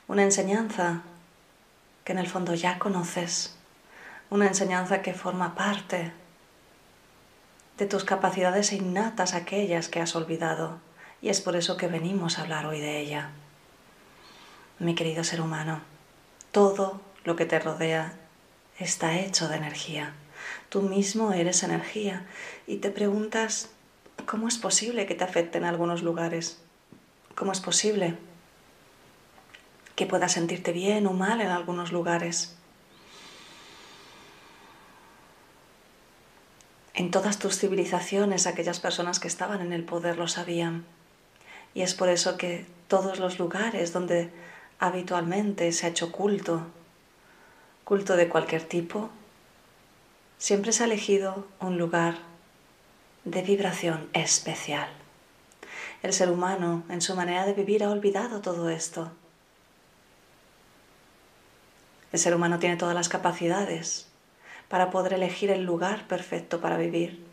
Una 0.10 0.24
enseñanza 0.24 1.04
que 2.04 2.12
en 2.12 2.20
el 2.20 2.28
fondo 2.28 2.54
ya 2.54 2.78
conoces. 2.78 3.56
Una 4.34 4.48
enseñanza 4.48 5.04
que 5.04 5.14
forma 5.14 5.54
parte 5.54 6.12
de 7.78 7.86
tus 7.86 8.04
capacidades 8.04 8.74
innatas, 8.74 9.36
aquellas 9.36 9.90
que 9.90 10.00
has 10.00 10.16
olvidado. 10.16 10.80
Y 11.22 11.30
es 11.30 11.40
por 11.40 11.56
eso 11.56 11.78
que 11.78 11.86
venimos 11.86 12.40
a 12.40 12.42
hablar 12.42 12.66
hoy 12.66 12.80
de 12.80 13.00
ella. 13.00 13.30
Mi 14.80 14.96
querido 14.96 15.24
ser 15.24 15.40
humano, 15.40 15.82
todo 16.52 17.00
lo 17.26 17.36
que 17.36 17.46
te 17.46 17.60
rodea 17.60 18.14
está 18.80 19.20
hecho 19.20 19.50
de 19.50 19.58
energía. 19.58 20.16
Tú 20.70 20.82
mismo 20.82 21.32
eres 21.32 21.62
energía 21.62 22.26
y 22.66 22.78
te 22.78 22.90
preguntas 22.90 23.70
cómo 24.26 24.48
es 24.48 24.58
posible 24.58 25.06
que 25.06 25.14
te 25.14 25.26
afecte 25.26 25.60
en 25.60 25.66
algunos 25.66 26.02
lugares. 26.02 26.60
¿Cómo 27.36 27.52
es 27.52 27.60
posible 27.60 28.18
que 29.96 30.08
puedas 30.08 30.32
sentirte 30.32 30.72
bien 30.72 31.06
o 31.06 31.14
mal 31.14 31.40
en 31.40 31.50
algunos 31.50 31.92
lugares? 31.92 32.58
En 36.96 37.10
todas 37.10 37.40
tus 37.40 37.58
civilizaciones 37.58 38.46
aquellas 38.46 38.80
personas 38.80 39.20
que 39.20 39.28
estaban 39.28 39.62
en 39.62 39.74
el 39.74 39.84
poder 39.84 40.18
lo 40.18 40.28
sabían. 40.28 40.86
Y 41.74 41.82
es 41.82 41.96
por 41.96 42.08
eso 42.08 42.38
que 42.38 42.68
todos 42.88 43.18
los 43.18 43.40
lugares 43.40 43.94
donde 43.94 44.30
habitualmente 44.78 45.72
se 45.72 45.88
ha 45.88 45.90
hecho 45.90 46.12
culto, 46.12 46.68
culto 47.84 48.16
de 48.16 48.30
cualquier 48.30 48.62
tipo, 48.62 49.10
siempre 50.38 50.72
se 50.72 50.84
ha 50.84 50.86
elegido 50.86 51.48
un 51.60 51.80
lugar 51.80 52.20
de 53.26 53.42
vibración 53.42 54.08
especial. 54.14 54.90
El 56.04 56.14
ser 56.14 56.30
humano, 56.30 56.84
en 56.90 57.02
su 57.02 57.16
manera 57.16 57.46
de 57.48 57.54
vivir, 57.54 57.84
ha 57.84 57.90
olvidado 57.90 58.42
todo 58.42 58.70
esto. 58.70 59.12
El 62.12 62.20
ser 62.20 62.36
humano 62.36 62.60
tiene 62.60 62.78
todas 62.78 62.94
las 62.94 63.10
capacidades 63.10 64.13
para 64.74 64.90
poder 64.90 65.14
elegir 65.14 65.52
el 65.52 65.66
lugar 65.66 66.08
perfecto 66.08 66.60
para 66.60 66.78
vivir, 66.78 67.24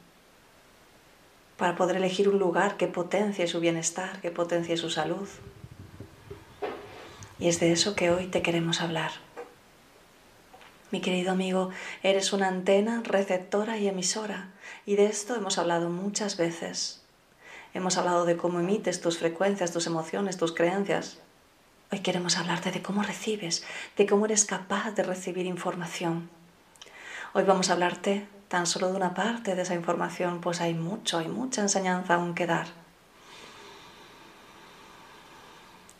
para 1.56 1.74
poder 1.74 1.96
elegir 1.96 2.28
un 2.28 2.38
lugar 2.38 2.76
que 2.76 2.86
potencie 2.86 3.46
su 3.46 3.60
bienestar, 3.60 4.20
que 4.20 4.30
potencie 4.30 4.76
su 4.76 4.90
salud, 4.90 5.26
y 7.38 7.48
es 7.48 7.58
de 7.58 7.72
eso 7.72 7.94
que 7.94 8.10
hoy 8.10 8.26
te 8.26 8.42
queremos 8.42 8.82
hablar. 8.82 9.12
Mi 10.90 11.00
querido 11.00 11.32
amigo, 11.32 11.70
eres 12.02 12.34
una 12.34 12.46
antena 12.46 13.00
receptora 13.06 13.78
y 13.78 13.88
emisora, 13.88 14.50
y 14.84 14.96
de 14.96 15.06
esto 15.06 15.34
hemos 15.34 15.56
hablado 15.56 15.88
muchas 15.88 16.36
veces. 16.36 17.00
Hemos 17.72 17.96
hablado 17.96 18.26
de 18.26 18.36
cómo 18.36 18.60
emites 18.60 19.00
tus 19.00 19.16
frecuencias, 19.16 19.72
tus 19.72 19.86
emociones, 19.86 20.36
tus 20.36 20.52
creencias. 20.52 21.20
Hoy 21.90 22.00
queremos 22.00 22.36
hablarte 22.36 22.70
de 22.70 22.82
cómo 22.82 23.02
recibes, 23.02 23.64
de 23.96 24.04
cómo 24.04 24.26
eres 24.26 24.44
capaz 24.44 24.90
de 24.90 25.04
recibir 25.04 25.46
información. 25.46 26.38
Hoy 27.32 27.44
vamos 27.44 27.70
a 27.70 27.74
hablarte 27.74 28.26
tan 28.48 28.66
solo 28.66 28.90
de 28.90 28.96
una 28.96 29.14
parte 29.14 29.54
de 29.54 29.62
esa 29.62 29.76
información, 29.76 30.40
pues 30.40 30.60
hay 30.60 30.74
mucho, 30.74 31.18
hay 31.18 31.28
mucha 31.28 31.62
enseñanza 31.62 32.14
aún 32.14 32.34
que 32.34 32.48
dar. 32.48 32.66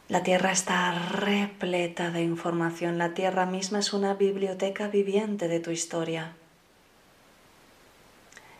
La 0.08 0.24
Tierra 0.24 0.50
está 0.50 0.90
repleta 0.90 2.10
de 2.10 2.22
información. 2.22 2.98
La 2.98 3.14
Tierra 3.14 3.46
misma 3.46 3.78
es 3.78 3.92
una 3.92 4.14
biblioteca 4.14 4.88
viviente 4.88 5.46
de 5.46 5.60
tu 5.60 5.70
historia. 5.70 6.34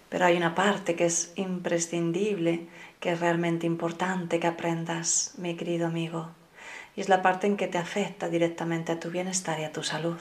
Pero 0.08 0.26
hay 0.26 0.36
una 0.36 0.54
parte 0.54 0.94
que 0.94 1.06
es 1.06 1.32
imprescindible, 1.34 2.68
que 3.00 3.10
es 3.10 3.18
realmente 3.18 3.66
importante 3.66 4.38
que 4.38 4.46
aprendas, 4.46 5.34
mi 5.38 5.56
querido 5.56 5.88
amigo. 5.88 6.28
Y 6.94 7.00
es 7.00 7.08
la 7.08 7.20
parte 7.20 7.48
en 7.48 7.56
que 7.56 7.66
te 7.66 7.78
afecta 7.78 8.28
directamente 8.28 8.92
a 8.92 9.00
tu 9.00 9.10
bienestar 9.10 9.58
y 9.58 9.64
a 9.64 9.72
tu 9.72 9.82
salud. 9.82 10.18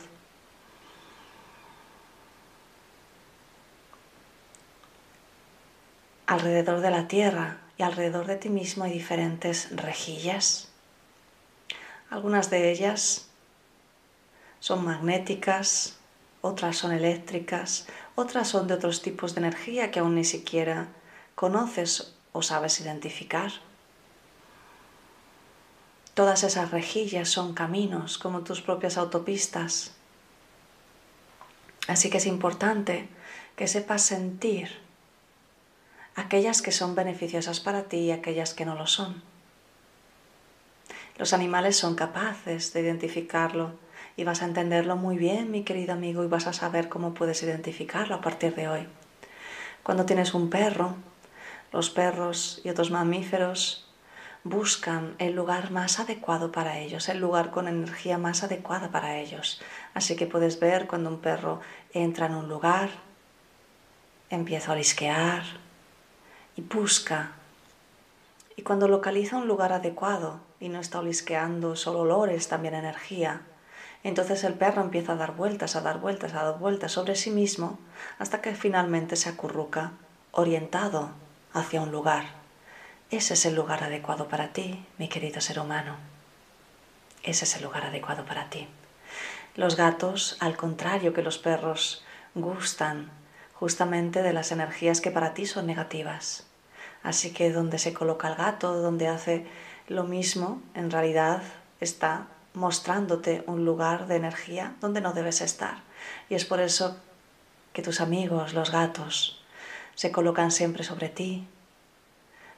Alrededor 6.29 6.81
de 6.81 6.91
la 6.91 7.07
Tierra 7.07 7.57
y 7.77 7.83
alrededor 7.83 8.27
de 8.27 8.37
ti 8.37 8.49
mismo 8.49 8.83
hay 8.83 8.93
diferentes 8.93 9.75
rejillas 9.75 10.69
algunas 12.09 12.49
de 12.49 12.71
ellas 12.71 13.27
son 14.59 14.83
magnéticas, 14.83 15.97
otras 16.41 16.77
son 16.77 16.91
eléctricas, 16.91 17.85
otras 18.15 18.47
son 18.47 18.67
de 18.67 18.73
otros 18.73 19.01
tipos 19.01 19.35
de 19.35 19.41
energía 19.41 19.91
que 19.91 19.99
aún 19.99 20.15
ni 20.15 20.25
siquiera 20.25 20.87
conoces 21.35 22.15
o 22.31 22.41
sabes 22.41 22.81
identificar. 22.81 23.51
Todas 26.15 26.43
esas 26.43 26.71
rejillas 26.71 27.29
son 27.29 27.53
caminos 27.53 28.17
como 28.17 28.41
tus 28.41 28.61
propias 28.61 28.97
autopistas. 28.97 29.91
Así 31.87 32.09
que 32.09 32.17
es 32.17 32.25
importante 32.25 33.07
que 33.55 33.67
sepas 33.67 34.01
sentir 34.01 34.88
aquellas 36.19 36.61
que 36.61 36.71
son 36.71 36.95
beneficiosas 36.95 37.59
para 37.59 37.83
ti 37.83 37.97
y 37.97 38.11
aquellas 38.11 38.53
que 38.53 38.65
no 38.65 38.75
lo 38.75 38.87
son. 38.87 39.21
Los 41.17 41.33
animales 41.33 41.77
son 41.77 41.95
capaces 41.95 42.73
de 42.73 42.81
identificarlo 42.81 43.71
y 44.15 44.23
vas 44.23 44.41
a 44.41 44.45
entenderlo 44.45 44.95
muy 44.95 45.17
bien, 45.17 45.51
mi 45.51 45.63
querido 45.63 45.93
amigo, 45.93 46.23
y 46.23 46.27
vas 46.27 46.47
a 46.47 46.53
saber 46.53 46.89
cómo 46.89 47.13
puedes 47.13 47.41
identificarlo 47.43 48.15
a 48.15 48.21
partir 48.21 48.53
de 48.55 48.67
hoy. 48.67 48.87
Cuando 49.83 50.05
tienes 50.05 50.33
un 50.33 50.49
perro, 50.49 50.95
los 51.71 51.89
perros 51.89 52.61
y 52.63 52.69
otros 52.69 52.91
mamíferos 52.91 53.87
buscan 54.43 55.15
el 55.19 55.35
lugar 55.35 55.71
más 55.71 55.99
adecuado 55.99 56.51
para 56.51 56.79
ellos, 56.79 57.09
el 57.09 57.19
lugar 57.19 57.49
con 57.49 57.67
energía 57.67 58.17
más 58.17 58.43
adecuada 58.43 58.91
para 58.91 59.17
ellos. 59.17 59.61
Así 59.93 60.15
que 60.15 60.25
puedes 60.25 60.59
ver 60.59 60.87
cuando 60.87 61.09
un 61.09 61.19
perro 61.19 61.59
entra 61.93 62.25
en 62.25 62.35
un 62.35 62.49
lugar, 62.49 62.89
empieza 64.29 64.71
a 64.71 64.75
olisquear 64.75 65.68
y 66.59 66.61
busca 66.61 67.31
y 68.57 68.63
cuando 68.63 68.89
localiza 68.89 69.37
un 69.37 69.47
lugar 69.47 69.71
adecuado 69.71 70.41
y 70.59 70.67
no 70.67 70.81
está 70.81 70.99
olisqueando 70.99 71.77
solo 71.77 72.01
olores, 72.01 72.49
también 72.49 72.73
energía, 72.73 73.43
entonces 74.03 74.43
el 74.43 74.55
perro 74.55 74.81
empieza 74.81 75.13
a 75.13 75.15
dar 75.15 75.33
vueltas, 75.33 75.77
a 75.77 75.81
dar 75.81 75.99
vueltas, 75.99 76.33
a 76.33 76.43
dar 76.43 76.59
vueltas 76.59 76.91
sobre 76.91 77.15
sí 77.15 77.31
mismo 77.31 77.79
hasta 78.17 78.41
que 78.41 78.55
finalmente 78.55 79.15
se 79.15 79.29
acurruca, 79.29 79.93
orientado 80.31 81.11
hacia 81.53 81.81
un 81.81 81.91
lugar. 81.91 82.25
Ese 83.09 83.35
es 83.35 83.45
el 83.45 83.55
lugar 83.55 83.81
adecuado 83.81 84.27
para 84.27 84.51
ti, 84.51 84.85
mi 84.97 85.07
querido 85.07 85.39
ser 85.39 85.59
humano. 85.59 85.95
Ese 87.23 87.45
es 87.45 87.55
el 87.55 87.63
lugar 87.63 87.85
adecuado 87.85 88.25
para 88.25 88.49
ti. 88.49 88.67
Los 89.55 89.77
gatos, 89.77 90.35
al 90.41 90.57
contrario 90.57 91.13
que 91.13 91.23
los 91.23 91.37
perros, 91.37 92.03
gustan 92.35 93.09
justamente 93.53 94.21
de 94.21 94.33
las 94.33 94.51
energías 94.51 94.99
que 94.99 95.11
para 95.11 95.33
ti 95.33 95.45
son 95.45 95.65
negativas. 95.65 96.48
Así 97.03 97.31
que 97.31 97.51
donde 97.51 97.79
se 97.79 97.93
coloca 97.93 98.27
el 98.27 98.35
gato, 98.35 98.81
donde 98.81 99.07
hace 99.07 99.45
lo 99.87 100.03
mismo, 100.03 100.61
en 100.73 100.91
realidad 100.91 101.41
está 101.79 102.27
mostrándote 102.53 103.43
un 103.47 103.65
lugar 103.65 104.07
de 104.07 104.17
energía 104.17 104.75
donde 104.81 105.01
no 105.01 105.13
debes 105.13 105.41
estar. 105.41 105.83
Y 106.29 106.35
es 106.35 106.45
por 106.45 106.59
eso 106.59 106.97
que 107.73 107.81
tus 107.81 108.01
amigos, 108.01 108.53
los 108.53 108.71
gatos, 108.71 109.41
se 109.95 110.11
colocan 110.11 110.51
siempre 110.51 110.83
sobre 110.83 111.09
ti, 111.09 111.47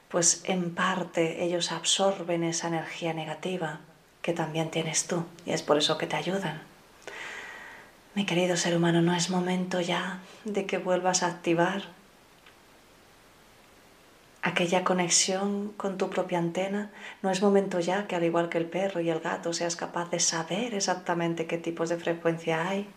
pues 0.08 0.42
en 0.44 0.74
parte 0.74 1.42
ellos 1.42 1.72
absorben 1.72 2.44
esa 2.44 2.68
energía 2.68 3.14
negativa 3.14 3.80
que 4.20 4.32
también 4.32 4.70
tienes 4.70 5.06
tú 5.06 5.24
y 5.46 5.52
es 5.52 5.62
por 5.62 5.78
eso 5.78 5.98
que 5.98 6.06
te 6.06 6.16
ayudan. 6.16 6.62
Mi 8.14 8.26
querido 8.26 8.56
ser 8.56 8.76
humano, 8.76 9.00
no 9.00 9.14
es 9.14 9.30
momento 9.30 9.80
ya 9.80 10.20
de 10.44 10.66
que 10.66 10.76
vuelvas 10.76 11.22
a 11.22 11.28
activar 11.28 11.84
aquella 14.42 14.82
conexión 14.82 15.72
con 15.76 15.96
tu 15.96 16.10
propia 16.10 16.38
antena, 16.38 16.90
no 17.22 17.30
es 17.30 17.40
momento 17.42 17.78
ya 17.78 18.08
que 18.08 18.16
al 18.16 18.24
igual 18.24 18.48
que 18.48 18.58
el 18.58 18.66
perro 18.66 19.00
y 19.00 19.08
el 19.08 19.20
gato 19.20 19.52
seas 19.52 19.76
capaz 19.76 20.10
de 20.10 20.18
saber 20.18 20.74
exactamente 20.74 21.46
qué 21.46 21.58
tipos 21.58 21.88
de 21.88 21.96
frecuencia 21.96 22.68
hay. 22.68 22.88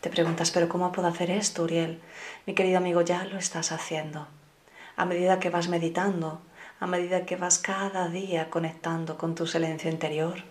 Te 0.00 0.08
preguntas, 0.08 0.52
pero 0.52 0.68
¿cómo 0.68 0.92
puedo 0.92 1.08
hacer 1.08 1.30
esto, 1.30 1.64
Uriel? 1.64 2.00
Mi 2.46 2.54
querido 2.54 2.78
amigo, 2.78 3.00
ya 3.02 3.24
lo 3.24 3.36
estás 3.36 3.72
haciendo. 3.72 4.28
A 4.96 5.04
medida 5.04 5.40
que 5.40 5.50
vas 5.50 5.68
meditando, 5.68 6.40
a 6.78 6.86
medida 6.86 7.26
que 7.26 7.34
vas 7.34 7.58
cada 7.58 8.08
día 8.08 8.50
conectando 8.50 9.18
con 9.18 9.34
tu 9.34 9.48
silencio 9.48 9.90
interior, 9.90 10.44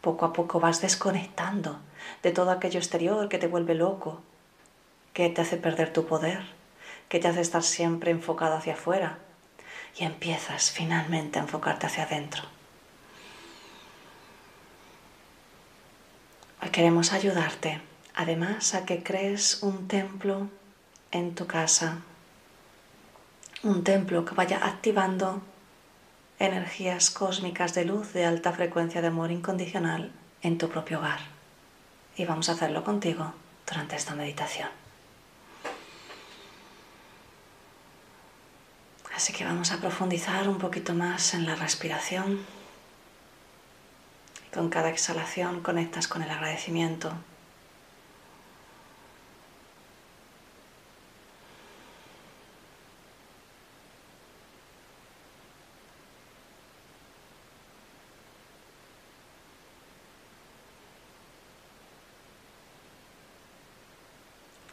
poco 0.00 0.26
a 0.26 0.32
poco 0.32 0.58
vas 0.58 0.80
desconectando 0.80 1.78
de 2.24 2.32
todo 2.32 2.50
aquello 2.50 2.80
exterior 2.80 3.28
que 3.28 3.38
te 3.38 3.46
vuelve 3.46 3.76
loco, 3.76 4.20
que 5.12 5.30
te 5.30 5.42
hace 5.42 5.56
perder 5.56 5.92
tu 5.92 6.06
poder 6.06 6.63
que 7.08 7.18
te 7.18 7.28
hace 7.28 7.40
estar 7.40 7.62
siempre 7.62 8.10
enfocado 8.10 8.56
hacia 8.56 8.74
afuera 8.74 9.18
y 9.96 10.04
empiezas 10.04 10.70
finalmente 10.70 11.38
a 11.38 11.42
enfocarte 11.42 11.86
hacia 11.86 12.04
adentro. 12.04 12.44
queremos 16.74 17.12
ayudarte, 17.12 17.80
además, 18.16 18.74
a 18.74 18.84
que 18.84 19.04
crees 19.04 19.62
un 19.62 19.86
templo 19.86 20.48
en 21.12 21.36
tu 21.36 21.46
casa, 21.46 21.98
un 23.62 23.84
templo 23.84 24.24
que 24.24 24.34
vaya 24.34 24.58
activando 24.66 25.40
energías 26.40 27.10
cósmicas 27.10 27.74
de 27.74 27.84
luz 27.84 28.12
de 28.12 28.24
alta 28.24 28.52
frecuencia 28.52 29.00
de 29.00 29.06
amor 29.06 29.30
incondicional 29.30 30.10
en 30.42 30.58
tu 30.58 30.68
propio 30.68 30.98
hogar. 30.98 31.20
Y 32.16 32.24
vamos 32.24 32.48
a 32.48 32.52
hacerlo 32.54 32.82
contigo 32.82 33.32
durante 33.68 33.94
esta 33.94 34.16
meditación. 34.16 34.83
Así 39.14 39.32
que 39.32 39.44
vamos 39.44 39.70
a 39.70 39.78
profundizar 39.78 40.48
un 40.48 40.58
poquito 40.58 40.92
más 40.92 41.34
en 41.34 41.46
la 41.46 41.54
respiración. 41.54 42.44
Con 44.52 44.70
cada 44.70 44.90
exhalación 44.90 45.60
conectas 45.62 46.08
con 46.08 46.22
el 46.22 46.30
agradecimiento. 46.30 47.10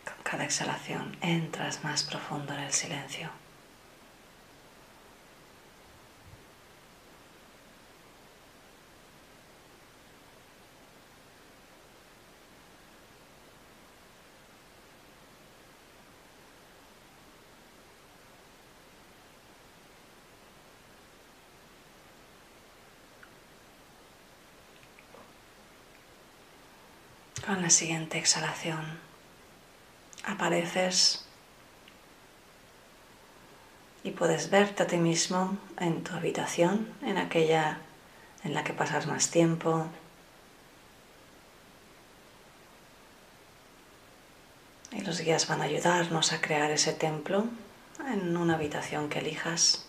Con 0.04 0.24
cada 0.24 0.46
exhalación 0.46 1.16
entras 1.22 1.84
más 1.84 2.02
profundo 2.04 2.54
en 2.54 2.62
el 2.62 2.74
silencio. 2.74 3.30
Con 27.52 27.64
la 27.64 27.70
siguiente 27.70 28.18
exhalación 28.18 28.80
apareces 30.24 31.26
y 34.06 34.12
puedes 34.12 34.50
verte 34.50 34.84
a 34.84 34.88
ti 34.88 34.96
mismo 34.96 35.58
en 35.78 36.02
tu 36.02 36.16
habitación, 36.16 36.88
en 37.02 37.18
aquella 37.18 37.80
en 38.46 38.54
la 38.54 38.64
que 38.64 38.72
pasas 38.72 39.06
más 39.06 39.32
tiempo. 39.32 39.86
Y 44.94 45.02
los 45.02 45.20
guías 45.20 45.46
van 45.50 45.60
a 45.60 45.66
ayudarnos 45.66 46.32
a 46.32 46.40
crear 46.40 46.72
ese 46.72 46.94
templo 46.94 47.48
en 48.08 48.38
una 48.38 48.56
habitación 48.56 49.10
que 49.10 49.20
elijas. 49.20 49.86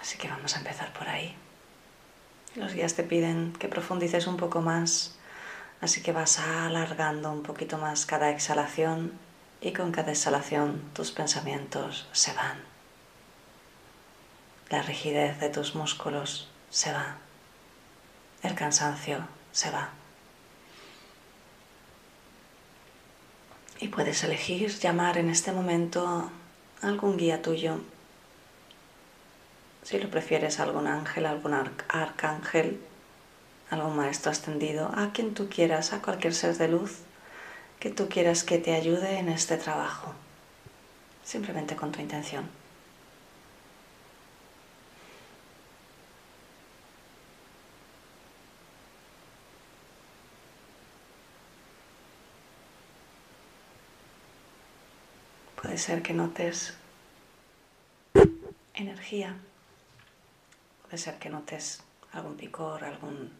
Así 0.00 0.16
que 0.16 0.28
vamos 0.28 0.56
a 0.56 0.60
empezar 0.60 0.94
por 0.94 1.10
ahí. 1.10 1.36
Los 2.56 2.72
guías 2.72 2.94
te 2.94 3.02
piden 3.02 3.52
que 3.52 3.68
profundices 3.68 4.26
un 4.26 4.38
poco 4.38 4.62
más, 4.62 5.14
así 5.82 6.02
que 6.02 6.12
vas 6.12 6.38
alargando 6.38 7.30
un 7.30 7.42
poquito 7.42 7.76
más 7.76 8.06
cada 8.06 8.30
exhalación 8.30 9.12
y 9.60 9.72
con 9.72 9.92
cada 9.92 10.12
exhalación 10.12 10.82
tus 10.94 11.12
pensamientos 11.12 12.08
se 12.12 12.32
van. 12.32 12.58
La 14.70 14.80
rigidez 14.80 15.38
de 15.38 15.50
tus 15.50 15.74
músculos 15.74 16.48
se 16.70 16.92
va. 16.92 17.18
El 18.42 18.54
cansancio 18.54 19.28
se 19.52 19.70
va. 19.70 19.90
Y 23.80 23.88
puedes 23.88 24.24
elegir 24.24 24.70
llamar 24.78 25.18
en 25.18 25.28
este 25.28 25.52
momento 25.52 26.08
a 26.08 26.30
algún 26.86 27.18
guía 27.18 27.42
tuyo 27.42 27.80
si 29.86 30.00
lo 30.00 30.10
prefieres, 30.10 30.58
algún 30.58 30.88
ángel, 30.88 31.26
algún 31.26 31.54
arcángel, 31.54 32.80
algún 33.70 33.94
maestro 33.94 34.32
ascendido, 34.32 34.90
a 34.92 35.12
quien 35.12 35.32
tú 35.32 35.48
quieras, 35.48 35.92
a 35.92 36.02
cualquier 36.02 36.34
ser 36.34 36.56
de 36.56 36.66
luz 36.66 37.02
que 37.78 37.90
tú 37.90 38.08
quieras 38.08 38.42
que 38.42 38.58
te 38.58 38.74
ayude 38.74 39.20
en 39.20 39.28
este 39.28 39.56
trabajo, 39.56 40.12
simplemente 41.22 41.76
con 41.76 41.92
tu 41.92 42.00
intención. 42.00 42.48
Puede 55.62 55.78
ser 55.78 56.02
que 56.02 56.12
notes 56.12 56.74
energía 58.74 59.36
Puede 60.86 60.98
ser 60.98 61.18
que 61.18 61.28
notes 61.28 61.82
algún 62.12 62.36
picor, 62.36 62.84
algún, 62.84 63.32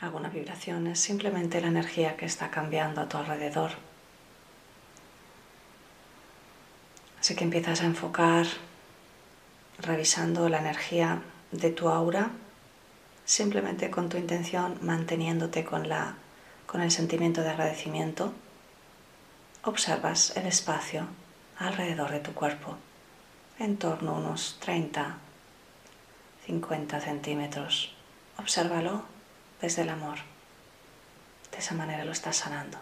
alguna 0.00 0.30
vibración. 0.30 0.86
Es 0.86 0.98
simplemente 0.98 1.60
la 1.60 1.68
energía 1.68 2.16
que 2.16 2.24
está 2.24 2.50
cambiando 2.50 3.02
a 3.02 3.08
tu 3.08 3.18
alrededor. 3.18 3.72
Así 7.20 7.36
que 7.36 7.44
empiezas 7.44 7.82
a 7.82 7.84
enfocar 7.84 8.46
revisando 9.78 10.48
la 10.48 10.58
energía 10.58 11.22
de 11.52 11.70
tu 11.70 11.90
aura, 11.90 12.30
simplemente 13.26 13.90
con 13.90 14.08
tu 14.08 14.16
intención, 14.16 14.78
manteniéndote 14.80 15.64
con, 15.64 15.88
la, 15.88 16.14
con 16.66 16.80
el 16.80 16.90
sentimiento 16.90 17.42
de 17.42 17.50
agradecimiento. 17.50 18.32
Observas 19.64 20.34
el 20.36 20.46
espacio 20.46 21.06
alrededor 21.58 22.10
de 22.10 22.20
tu 22.20 22.32
cuerpo, 22.32 22.76
en 23.58 23.76
torno 23.76 24.12
a 24.12 24.18
unos 24.18 24.58
30 24.60 25.18
50 26.46 27.00
centímetros. 27.00 27.94
Obsérvalo 28.38 29.02
desde 29.60 29.82
el 29.82 29.88
amor. 29.88 30.18
De 31.50 31.58
esa 31.58 31.74
manera 31.74 32.04
lo 32.04 32.12
estás 32.12 32.36
sanando. 32.36 32.78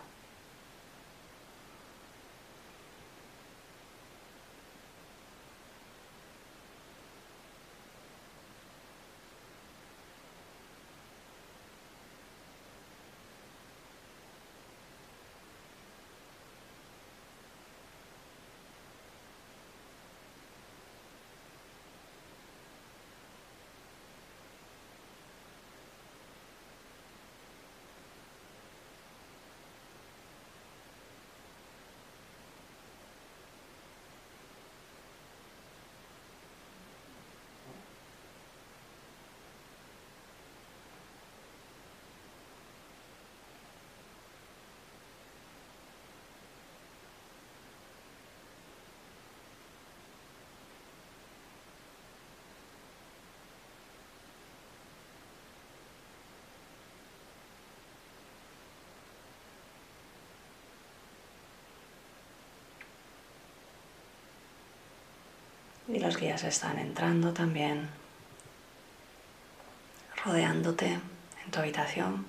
Y 65.88 65.98
los 65.98 66.16
guías 66.16 66.44
están 66.44 66.78
entrando 66.78 67.32
también, 67.32 67.88
rodeándote 70.24 70.86
en 70.86 71.50
tu 71.50 71.58
habitación. 71.58 72.26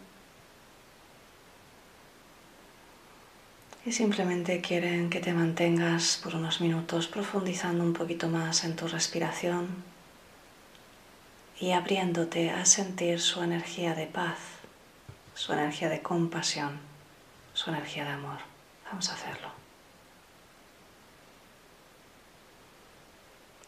Y 3.85 3.91
simplemente 3.91 4.61
quieren 4.61 5.09
que 5.09 5.19
te 5.19 5.33
mantengas 5.33 6.19
por 6.23 6.35
unos 6.35 6.61
minutos 6.61 7.07
profundizando 7.07 7.83
un 7.83 7.93
poquito 7.93 8.29
más 8.29 8.63
en 8.63 8.75
tu 8.75 8.87
respiración 8.87 9.83
y 11.59 11.71
abriéndote 11.71 12.49
a 12.49 12.65
sentir 12.65 13.19
su 13.19 13.43
energía 13.43 13.93
de 13.93 14.07
paz, 14.07 14.37
su 15.35 15.53
energía 15.53 15.89
de 15.89 16.01
compasión, 16.01 16.79
su 17.53 17.69
energía 17.69 18.05
de 18.05 18.11
amor. 18.11 18.39
Vamos 18.85 19.09
a 19.09 19.13
hacerlo. 19.13 19.62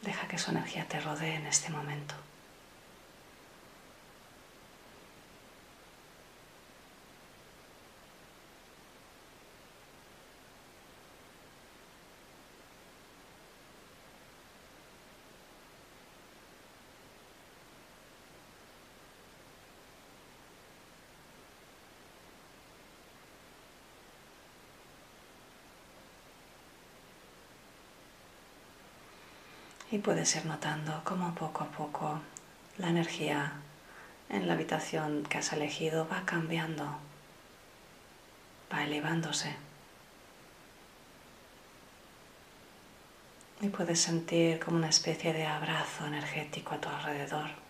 Deja 0.06 0.28
que 0.28 0.38
su 0.38 0.52
energía 0.52 0.86
te 0.88 1.00
rodee 1.00 1.34
en 1.34 1.48
este 1.48 1.72
momento. 1.72 2.14
Y 29.96 30.00
puedes 30.00 30.36
ir 30.36 30.46
notando 30.46 31.00
cómo 31.06 31.34
poco 31.36 31.64
a 31.64 31.68
poco 31.68 32.20
la 32.78 32.90
energía 32.90 33.54
en 34.28 34.46
la 34.46 34.56
habitación 34.56 35.24
que 35.24 35.38
has 35.38 35.54
elegido 35.54 36.06
va 36.12 36.24
cambiando, 36.26 36.84
va 38.70 38.84
elevándose. 38.84 39.56
Y 43.62 43.70
puedes 43.70 44.02
sentir 44.02 44.60
como 44.60 44.76
una 44.76 44.90
especie 44.90 45.32
de 45.32 45.46
abrazo 45.46 46.06
energético 46.06 46.76
a 46.76 46.82
tu 46.82 46.90
alrededor. 46.90 47.64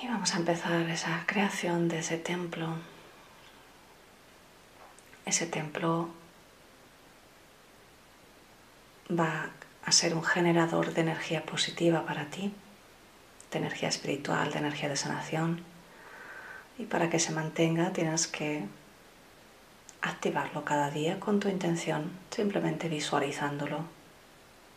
vamos 0.11 0.33
a 0.35 0.39
empezar 0.39 0.89
esa 0.89 1.23
creación 1.25 1.87
de 1.87 1.99
ese 1.99 2.17
templo. 2.17 2.67
Ese 5.25 5.45
templo 5.45 6.09
va 9.09 9.49
a 9.85 9.91
ser 9.93 10.13
un 10.13 10.23
generador 10.23 10.93
de 10.93 11.01
energía 11.01 11.45
positiva 11.45 12.05
para 12.05 12.25
ti, 12.25 12.53
de 13.51 13.59
energía 13.59 13.87
espiritual, 13.87 14.51
de 14.51 14.59
energía 14.59 14.89
de 14.89 14.97
sanación. 14.97 15.63
Y 16.77 16.83
para 16.85 17.09
que 17.09 17.19
se 17.19 17.31
mantenga 17.31 17.93
tienes 17.93 18.27
que 18.27 18.65
activarlo 20.01 20.65
cada 20.65 20.89
día 20.91 21.21
con 21.21 21.39
tu 21.39 21.47
intención, 21.47 22.11
simplemente 22.31 22.89
visualizándolo 22.89 23.85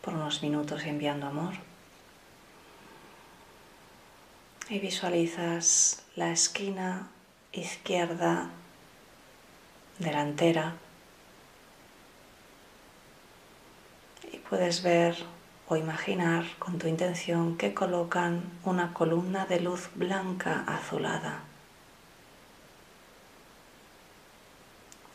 por 0.01 0.13
unos 0.13 0.41
minutos 0.43 0.85
y 0.85 0.89
enviando 0.89 1.27
amor 1.27 1.74
y 4.69 4.79
visualizas 4.79 6.03
la 6.15 6.31
esquina 6.31 7.07
izquierda 7.51 8.49
delantera 9.99 10.75
y 14.31 14.37
puedes 14.37 14.81
ver 14.81 15.15
o 15.67 15.75
imaginar 15.75 16.45
con 16.59 16.77
tu 16.77 16.87
intención 16.87 17.57
que 17.57 17.73
colocan 17.73 18.43
una 18.63 18.93
columna 18.93 19.45
de 19.45 19.59
luz 19.61 19.89
blanca 19.95 20.63
azulada. 20.67 21.39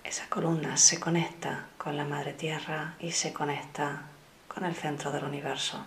Esa 0.04 0.28
columna 0.28 0.76
se 0.76 0.98
conecta 0.98 1.66
con 1.78 1.96
la 1.96 2.04
Madre 2.04 2.32
Tierra 2.32 2.96
y 2.98 3.12
se 3.12 3.32
conecta 3.32 4.02
con 4.48 4.64
el 4.64 4.74
centro 4.74 5.12
del 5.12 5.24
universo. 5.24 5.84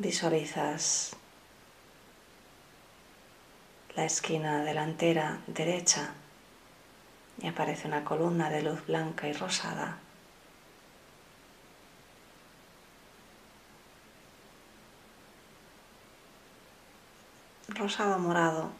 Visualizas 0.00 1.14
la 3.94 4.06
esquina 4.06 4.64
delantera 4.64 5.40
derecha 5.46 6.14
y 7.36 7.46
aparece 7.46 7.86
una 7.86 8.02
columna 8.02 8.48
de 8.48 8.62
luz 8.62 8.86
blanca 8.86 9.28
y 9.28 9.34
rosada. 9.34 9.98
Rosado 17.68 18.18
morado 18.18 18.70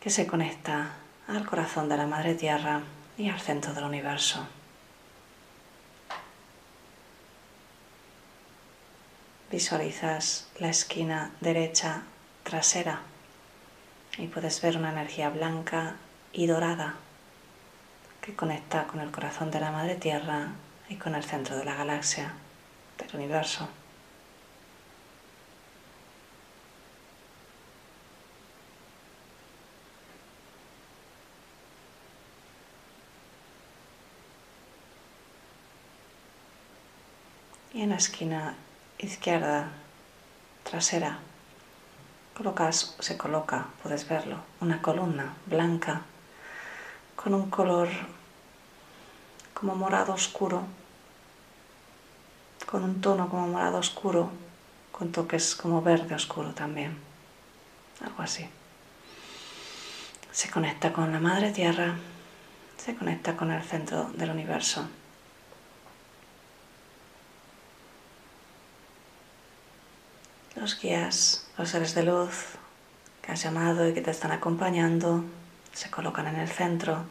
que 0.00 0.10
se 0.10 0.26
conecta 0.26 0.96
al 1.28 1.46
corazón 1.46 1.88
de 1.88 1.96
la 1.96 2.08
Madre 2.08 2.34
Tierra 2.34 2.82
y 3.16 3.28
al 3.30 3.38
centro 3.38 3.72
del 3.72 3.84
universo. 3.84 4.48
Visualizas 9.50 10.48
la 10.58 10.68
esquina 10.68 11.30
derecha 11.40 12.02
trasera 12.42 13.00
y 14.18 14.26
puedes 14.26 14.60
ver 14.60 14.76
una 14.76 14.90
energía 14.90 15.30
blanca 15.30 15.96
y 16.32 16.46
dorada 16.46 16.94
que 18.20 18.34
conecta 18.34 18.86
con 18.86 19.00
el 19.00 19.10
corazón 19.10 19.50
de 19.50 19.60
la 19.60 19.70
Madre 19.70 19.94
Tierra 19.94 20.48
y 20.88 20.96
con 20.96 21.14
el 21.14 21.22
centro 21.22 21.56
de 21.56 21.64
la 21.64 21.74
galaxia, 21.74 22.32
del 22.98 23.14
universo. 23.14 23.68
Y 37.72 37.82
en 37.82 37.90
la 37.90 37.96
esquina 37.96 38.54
izquierda 38.98 39.68
trasera 40.62 41.18
colocas, 42.36 42.94
se 42.98 43.16
coloca, 43.16 43.68
puedes 43.82 44.06
verlo, 44.08 44.38
una 44.60 44.82
columna 44.82 45.34
blanca 45.46 46.02
con 47.14 47.32
un 47.32 47.48
color 47.48 47.88
como 49.54 49.74
morado 49.74 50.12
oscuro, 50.12 50.62
con 52.66 52.84
un 52.84 53.00
tono 53.00 53.30
como 53.30 53.48
morado 53.48 53.78
oscuro, 53.78 54.30
con 54.92 55.12
toques 55.12 55.54
como 55.54 55.80
verde 55.80 56.14
oscuro 56.14 56.50
también, 56.50 56.98
algo 58.04 58.22
así. 58.22 58.46
Se 60.30 60.50
conecta 60.50 60.92
con 60.92 61.10
la 61.10 61.20
Madre 61.20 61.52
Tierra, 61.52 61.96
se 62.76 62.94
conecta 62.94 63.34
con 63.34 63.50
el 63.50 63.62
centro 63.62 64.10
del 64.12 64.30
universo. 64.30 64.86
Los 70.66 70.80
guías, 70.80 71.46
los 71.56 71.68
seres 71.68 71.94
de 71.94 72.02
luz 72.02 72.56
que 73.22 73.30
has 73.30 73.40
llamado 73.40 73.88
y 73.88 73.94
que 73.94 74.00
te 74.00 74.10
están 74.10 74.32
acompañando, 74.32 75.22
se 75.72 75.92
colocan 75.92 76.26
en 76.26 76.40
el 76.40 76.48
centro. 76.48 77.04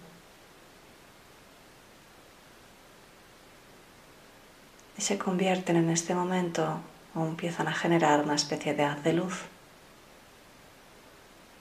Y 4.97 5.01
se 5.01 5.17
convierten 5.17 5.77
en 5.77 5.89
este 5.89 6.13
momento 6.13 6.81
o 7.13 7.21
empiezan 7.25 7.69
a 7.69 7.73
generar 7.73 8.23
una 8.25 8.35
especie 8.35 8.73
de 8.73 8.83
haz 8.83 9.01
de 9.05 9.13
luz. 9.13 9.43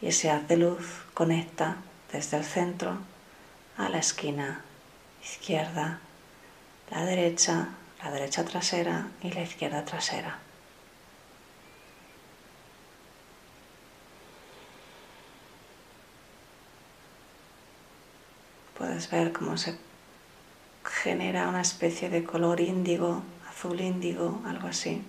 Y 0.02 0.08
ese 0.08 0.32
haz 0.32 0.48
de 0.48 0.56
luz 0.56 1.04
conecta 1.14 1.76
desde 2.10 2.38
el 2.38 2.44
centro 2.44 2.98
a 3.78 3.88
la 3.88 3.98
esquina 3.98 4.62
izquierda, 5.22 6.00
la 6.90 7.04
derecha, 7.04 7.68
la 8.02 8.10
derecha 8.10 8.44
trasera 8.44 9.06
y 9.22 9.30
la 9.30 9.42
izquierda 9.42 9.84
trasera. 9.84 10.43
Puedes 18.78 19.10
ver 19.10 19.32
cómo 19.32 19.56
se 19.56 19.76
genera 20.84 21.48
una 21.48 21.60
especie 21.60 22.10
de 22.10 22.24
color 22.24 22.60
índigo, 22.60 23.22
azul 23.48 23.80
índigo, 23.80 24.42
algo 24.46 24.68
así. 24.68 25.02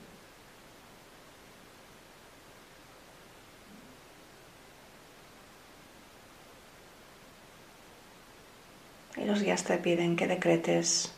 Y 9.17 9.25
los 9.25 9.41
guías 9.41 9.63
te 9.63 9.77
piden 9.77 10.15
que 10.15 10.27
decretes. 10.27 11.11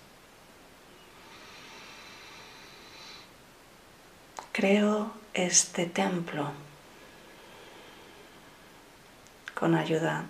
Creo 4.52 5.12
este 5.34 5.86
templo 5.86 6.52
con 9.54 9.76
ayuda 9.76 10.26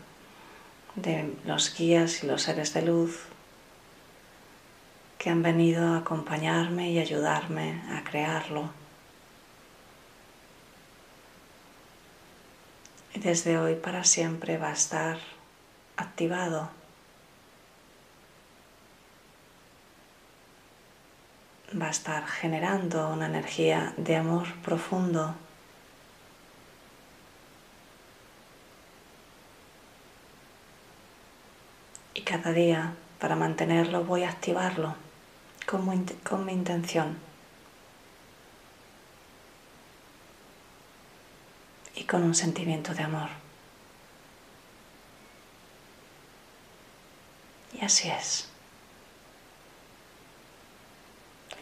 de 0.97 1.31
los 1.45 1.75
guías 1.77 2.23
y 2.23 2.27
los 2.27 2.41
seres 2.41 2.73
de 2.73 2.81
luz 2.81 3.25
que 5.19 5.29
han 5.29 5.43
venido 5.43 5.93
a 5.93 5.97
acompañarme 5.99 6.91
y 6.91 6.99
ayudarme 6.99 7.81
a 7.91 8.03
crearlo. 8.03 8.69
Y 13.13 13.19
desde 13.19 13.57
hoy 13.57 13.75
para 13.75 14.03
siempre 14.03 14.57
va 14.57 14.69
a 14.69 14.73
estar 14.73 15.17
activado. 15.97 16.69
Va 21.79 21.87
a 21.87 21.91
estar 21.91 22.25
generando 22.27 23.09
una 23.09 23.27
energía 23.27 23.93
de 23.97 24.15
amor 24.15 24.47
profundo 24.63 25.35
cada 32.27 32.51
día 32.51 32.93
para 33.19 33.37
mantenerlo 33.37 34.03
voy 34.03 34.23
a 34.23 34.29
activarlo 34.29 34.95
con 35.65 36.45
mi 36.45 36.51
intención. 36.51 37.17
Y 41.95 42.03
con 42.03 42.23
un 42.23 42.35
sentimiento 42.35 42.93
de 42.93 43.03
amor. 43.03 43.29
Y 47.79 47.85
así 47.85 48.09
es. 48.09 48.49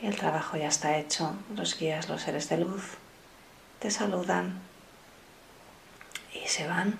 Y 0.01 0.07
el 0.07 0.15
trabajo 0.15 0.57
ya 0.57 0.67
está 0.67 0.97
hecho. 0.97 1.35
Los 1.55 1.77
guías, 1.77 2.09
los 2.09 2.23
seres 2.23 2.49
de 2.49 2.57
luz, 2.57 2.83
te 3.79 3.91
saludan 3.91 4.59
y 6.33 6.47
se 6.47 6.67
van. 6.67 6.97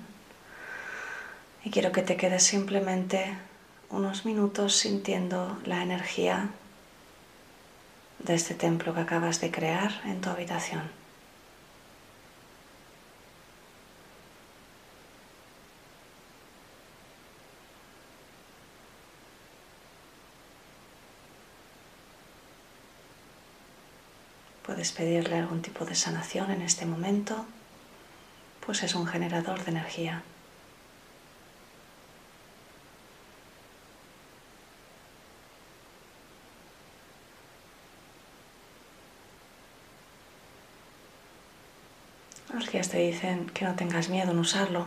Y 1.64 1.72
quiero 1.72 1.92
que 1.92 2.04
te 2.04 2.16
quedes 2.16 2.44
simplemente 2.44 3.36
unos 3.96 4.26
minutos 4.26 4.76
sintiendo 4.76 5.58
la 5.64 5.82
energía 5.82 6.50
de 8.20 8.36
este 8.36 8.54
templo 8.54 8.94
que 8.94 9.00
acabas 9.00 9.40
de 9.40 9.52
crear 9.52 10.02
en 10.04 10.20
tu 10.20 10.30
habitación. 10.30 10.84
Puedes 24.66 24.92
pedirle 24.92 25.38
algún 25.38 25.62
tipo 25.62 25.86
de 25.86 25.96
sanación 25.96 26.52
en 26.52 26.62
este 26.64 26.86
momento, 26.86 27.46
pues 28.66 28.84
es 28.84 28.94
un 28.94 29.08
generador 29.08 29.64
de 29.64 29.72
energía. 29.72 30.24
Los 42.56 42.72
guías 42.72 42.85
te 42.96 43.02
dicen 43.02 43.48
que 43.48 43.66
no 43.66 43.76
tengas 43.76 44.08
miedo 44.08 44.32
en 44.32 44.40
usarlo, 44.40 44.86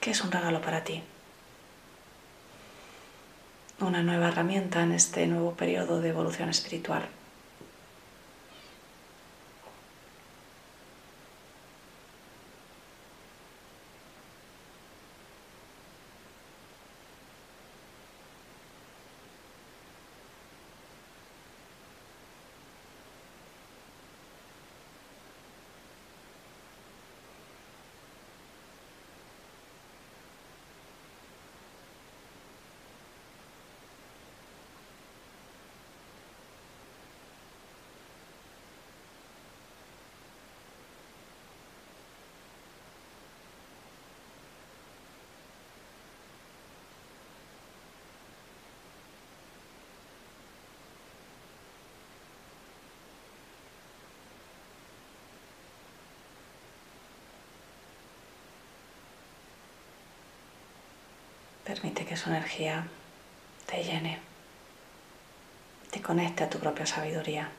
que 0.00 0.12
es 0.12 0.24
un 0.24 0.32
regalo 0.32 0.62
para 0.62 0.84
ti. 0.84 1.02
Una 3.78 4.02
nueva 4.02 4.28
herramienta 4.28 4.82
en 4.84 4.92
este 4.92 5.26
nuevo 5.26 5.52
periodo 5.52 6.00
de 6.00 6.08
evolución 6.08 6.48
espiritual. 6.48 7.06
Que 62.08 62.16
su 62.16 62.30
energía 62.30 62.86
te 63.66 63.84
llene, 63.84 64.18
te 65.90 66.00
conecte 66.00 66.44
a 66.44 66.50
tu 66.50 66.58
propia 66.58 66.86
sabiduría. 66.86 67.50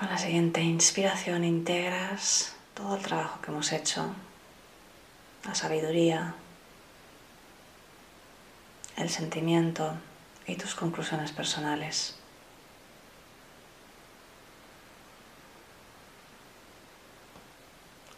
Con 0.00 0.08
la 0.08 0.16
siguiente 0.16 0.62
inspiración 0.62 1.44
integras 1.44 2.54
todo 2.72 2.96
el 2.96 3.02
trabajo 3.02 3.38
que 3.42 3.50
hemos 3.50 3.70
hecho, 3.70 4.06
la 5.44 5.54
sabiduría, 5.54 6.34
el 8.96 9.10
sentimiento 9.10 9.92
y 10.46 10.56
tus 10.56 10.74
conclusiones 10.74 11.32
personales. 11.32 12.16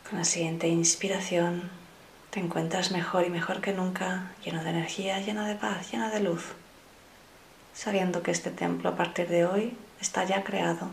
Con 0.09 0.20
la 0.20 0.24
siguiente 0.24 0.68
inspiración 0.68 1.68
te 2.30 2.39
encuentras 2.39 2.93
mejor 2.93 3.26
y 3.26 3.30
mejor 3.30 3.61
que 3.61 3.72
nunca, 3.72 4.30
lleno 4.45 4.62
de 4.62 4.70
energía, 4.70 5.18
lleno 5.18 5.45
de 5.45 5.57
paz, 5.57 5.91
lleno 5.91 6.11
de 6.11 6.20
luz, 6.20 6.45
sabiendo 7.74 8.22
que 8.22 8.30
este 8.30 8.53
templo 8.53 8.91
a 8.91 8.97
partir 8.97 9.26
de 9.26 9.47
hoy 9.47 9.76
está 10.01 10.22
ya 10.22 10.45
creado 10.45 10.89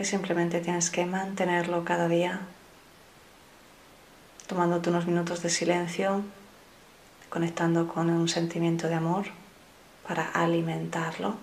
que 0.00 0.06
simplemente 0.06 0.62
tienes 0.62 0.88
que 0.88 1.04
mantenerlo 1.04 1.84
cada 1.84 2.08
día, 2.08 2.40
tomándote 4.46 4.88
unos 4.88 5.04
minutos 5.04 5.42
de 5.42 5.50
silencio, 5.50 6.22
conectando 7.28 7.86
con 7.86 8.08
un 8.08 8.26
sentimiento 8.26 8.88
de 8.88 8.94
amor 8.94 9.26
para 10.08 10.30
alimentarlo 10.30 11.36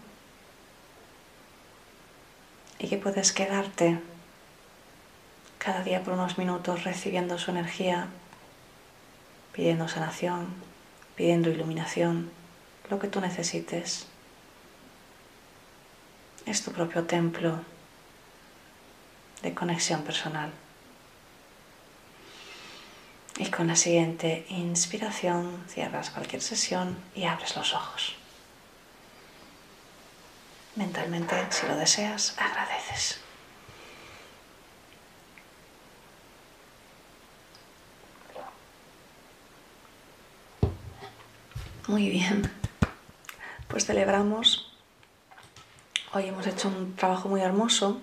y 2.79 2.87
que 2.87 2.97
puedes 2.97 3.31
quedarte 3.31 3.99
cada 5.59 5.83
día 5.83 6.03
por 6.03 6.15
unos 6.15 6.39
minutos 6.39 6.83
recibiendo 6.83 7.37
su 7.37 7.51
energía, 7.51 8.07
pidiendo 9.53 9.87
sanación, 9.87 10.47
pidiendo 11.15 11.51
iluminación, 11.51 12.31
lo 12.89 12.97
que 12.97 13.07
tú 13.07 13.21
necesites. 13.21 14.07
Es 16.47 16.63
tu 16.63 16.71
propio 16.71 17.03
templo 17.03 17.76
de 19.41 19.53
conexión 19.53 20.03
personal. 20.03 20.51
Y 23.37 23.51
con 23.51 23.67
la 23.67 23.75
siguiente 23.75 24.45
inspiración 24.49 25.63
cierras 25.67 26.09
cualquier 26.09 26.41
sesión 26.41 26.97
y 27.13 27.25
abres 27.25 27.55
los 27.55 27.73
ojos. 27.73 28.15
Mentalmente, 30.75 31.35
si 31.51 31.67
lo 31.67 31.75
deseas, 31.75 32.35
agradeces. 32.37 33.19
Muy 41.87 42.09
bien, 42.09 42.51
pues 43.69 43.85
celebramos. 43.85 44.73
Hoy 46.13 46.27
hemos 46.27 46.45
hecho 46.45 46.67
un 46.67 46.95
trabajo 46.95 47.29
muy 47.29 47.41
hermoso 47.41 48.01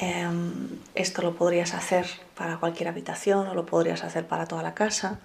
Em, 0.00 0.80
esto 0.94 1.22
lo 1.22 1.34
podrías 1.34 1.74
hacer 1.74 2.06
para 2.36 2.56
cualquier 2.58 2.88
habitación 2.88 3.46
o 3.46 3.54
lo 3.54 3.64
podrías 3.64 4.02
hacer 4.02 4.26
para 4.26 4.46
toda 4.46 4.62
la 4.62 4.74
casa, 4.74 5.20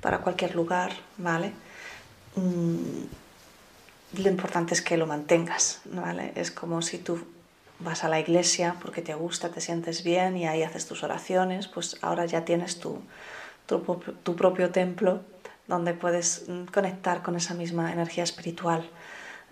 para 0.00 0.18
cualquier 0.18 0.54
lugar, 0.54 0.92
¿vale? 1.16 1.52
Mm, 2.36 3.04
lo 4.22 4.28
importante 4.28 4.74
es 4.74 4.82
que 4.82 4.96
lo 4.96 5.06
mantengas, 5.06 5.80
¿vale? 5.86 6.32
Es 6.34 6.50
como 6.50 6.82
si 6.82 6.98
tú 6.98 7.24
vas 7.78 8.04
a 8.04 8.08
la 8.08 8.20
iglesia 8.20 8.76
porque 8.80 9.00
te 9.00 9.14
gusta, 9.14 9.48
te 9.48 9.60
sientes 9.60 10.04
bien 10.04 10.36
y 10.36 10.46
ahí 10.46 10.62
haces 10.62 10.86
tus 10.86 11.02
oraciones, 11.02 11.66
pues 11.68 11.96
ahora 12.02 12.26
ya 12.26 12.44
tienes 12.44 12.78
tu, 12.78 13.00
tu, 13.66 14.36
propio 14.36 14.70
templo 14.70 15.20
donde 15.66 15.94
puedes 15.94 16.44
mm, 16.48 16.64
conectar 16.66 17.22
con 17.22 17.36
esa 17.36 17.54
misma 17.54 17.92
energía 17.92 18.24
espiritual. 18.24 18.88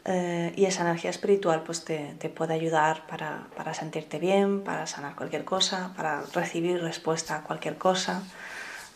Eh, 0.04 0.52
y 0.56 0.64
esa 0.64 0.82
energía 0.82 1.10
espiritual 1.10 1.62
pues 1.62 1.84
te, 1.84 2.14
puede 2.34 2.54
ayudar 2.54 3.06
para, 3.06 3.74
sentirte 3.74 4.18
bien, 4.18 4.62
para 4.62 4.86
sanar 4.86 5.14
cualquier 5.14 5.44
cosa, 5.44 5.92
para 5.96 6.22
recibir 6.32 6.80
respuesta 6.80 7.36
a 7.36 7.42
cualquier 7.42 7.76
cosa. 7.76 8.22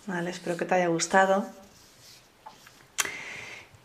¿Vale? 0.07 0.31
Espero 0.31 0.57
que 0.57 0.65
te 0.65 0.75
haya 0.75 0.89
gustado. 0.89 1.47